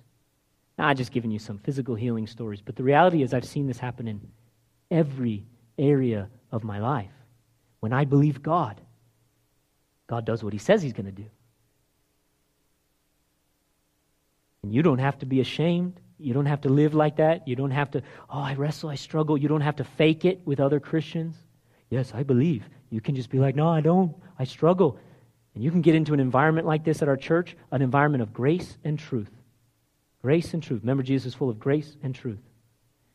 [0.80, 3.68] Now, I've just given you some physical healing stories, but the reality is, I've seen
[3.68, 4.22] this happen in
[4.90, 5.44] every
[5.78, 7.12] area of my life.
[7.82, 8.80] When I believe God,
[10.08, 11.26] God does what he says he's going to do.
[14.64, 16.00] And you don't have to be ashamed.
[16.18, 17.46] You don't have to live like that.
[17.46, 19.38] You don't have to, oh, I wrestle, I struggle.
[19.38, 21.36] You don't have to fake it with other Christians.
[21.90, 22.64] Yes, I believe.
[22.90, 24.16] You can just be like, no, I don't.
[24.38, 24.98] I struggle.
[25.56, 28.32] And you can get into an environment like this at our church, an environment of
[28.32, 29.30] grace and truth.
[30.22, 30.82] Grace and truth.
[30.82, 32.42] Remember, Jesus is full of grace and truth.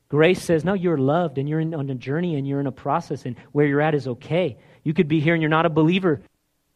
[0.09, 2.73] Grace says, no, you're loved and you're in, on a journey and you're in a
[2.73, 4.59] process, and where you're at is okay.
[4.83, 6.21] You could be here and you're not a believer.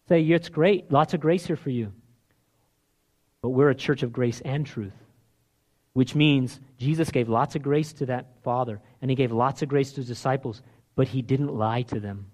[0.09, 0.91] Say, it's great.
[0.91, 1.93] Lots of grace here for you.
[3.43, 4.93] But we're a church of grace and truth
[5.99, 9.69] which means Jesus gave lots of grace to that father, and he gave lots of
[9.69, 10.63] grace to his disciples,
[10.95, 12.27] but he didn't lie to them.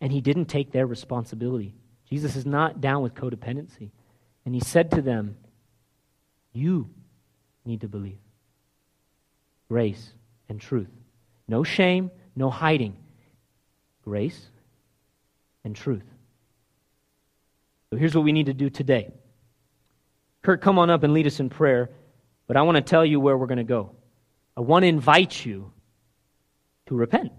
[0.00, 1.74] And he didn't take their responsibility.
[2.08, 3.90] Jesus is not down with codependency.
[4.44, 5.36] And he said to them,
[6.52, 6.88] You
[7.64, 8.18] need to believe.
[9.68, 10.10] Grace
[10.48, 10.90] and truth.
[11.48, 12.96] No shame, no hiding.
[14.04, 14.46] Grace
[15.64, 16.04] and truth.
[17.90, 19.12] So here's what we need to do today.
[20.42, 21.90] Kurt, come on up and lead us in prayer,
[22.46, 23.90] but I want to tell you where we're going to go.
[24.56, 25.72] I want to invite you
[26.86, 27.32] to repent.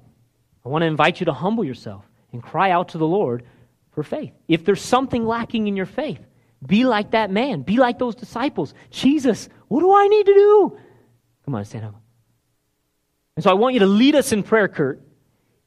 [0.66, 3.44] I want to invite you to humble yourself and cry out to the Lord
[3.92, 4.32] for faith.
[4.48, 6.20] If there's something lacking in your faith,
[6.66, 7.62] be like that man.
[7.62, 8.74] Be like those disciples.
[8.90, 10.78] Jesus, what do I need to do?
[11.46, 11.96] Come on, stand up.
[13.36, 15.02] And so I want you to lead us in prayer, Kurt.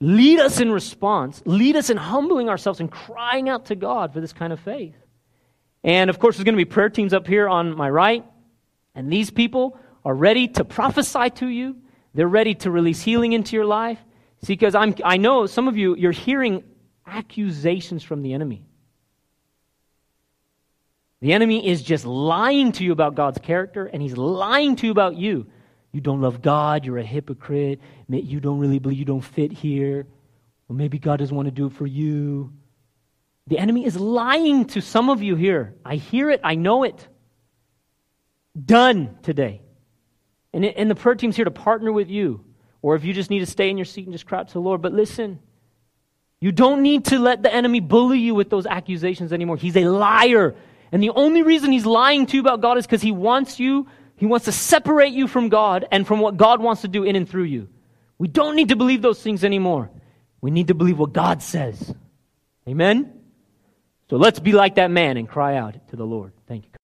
[0.00, 1.42] Lead us in response.
[1.46, 4.94] Lead us in humbling ourselves and crying out to God for this kind of faith.
[5.82, 8.24] And of course, there's going to be prayer teams up here on my right.
[8.94, 11.76] And these people are ready to prophesy to you.
[12.14, 13.98] They're ready to release healing into your life.
[14.42, 16.62] See, because I'm, I know some of you, you're hearing
[17.06, 18.64] accusations from the enemy.
[21.26, 24.92] The enemy is just lying to you about God's character, and he's lying to you
[24.92, 25.48] about you.
[25.90, 30.06] You don't love God, you're a hypocrite, you don't really believe you don't fit here,
[30.68, 32.52] or maybe God doesn't want to do it for you.
[33.48, 35.74] The enemy is lying to some of you here.
[35.84, 37.08] I hear it, I know it.
[38.64, 39.62] Done today.
[40.52, 42.44] And, it, and the prayer team's here to partner with you.
[42.82, 44.54] Or if you just need to stay in your seat and just cry out to
[44.54, 44.80] the Lord.
[44.80, 45.40] But listen,
[46.38, 49.56] you don't need to let the enemy bully you with those accusations anymore.
[49.56, 50.54] He's a liar.
[50.96, 53.86] And the only reason he's lying to you about God is because he wants you,
[54.16, 57.16] he wants to separate you from God and from what God wants to do in
[57.16, 57.68] and through you.
[58.16, 59.90] We don't need to believe those things anymore.
[60.40, 61.94] We need to believe what God says.
[62.66, 63.12] Amen?
[64.08, 66.32] So let's be like that man and cry out to the Lord.
[66.48, 66.76] Thank you.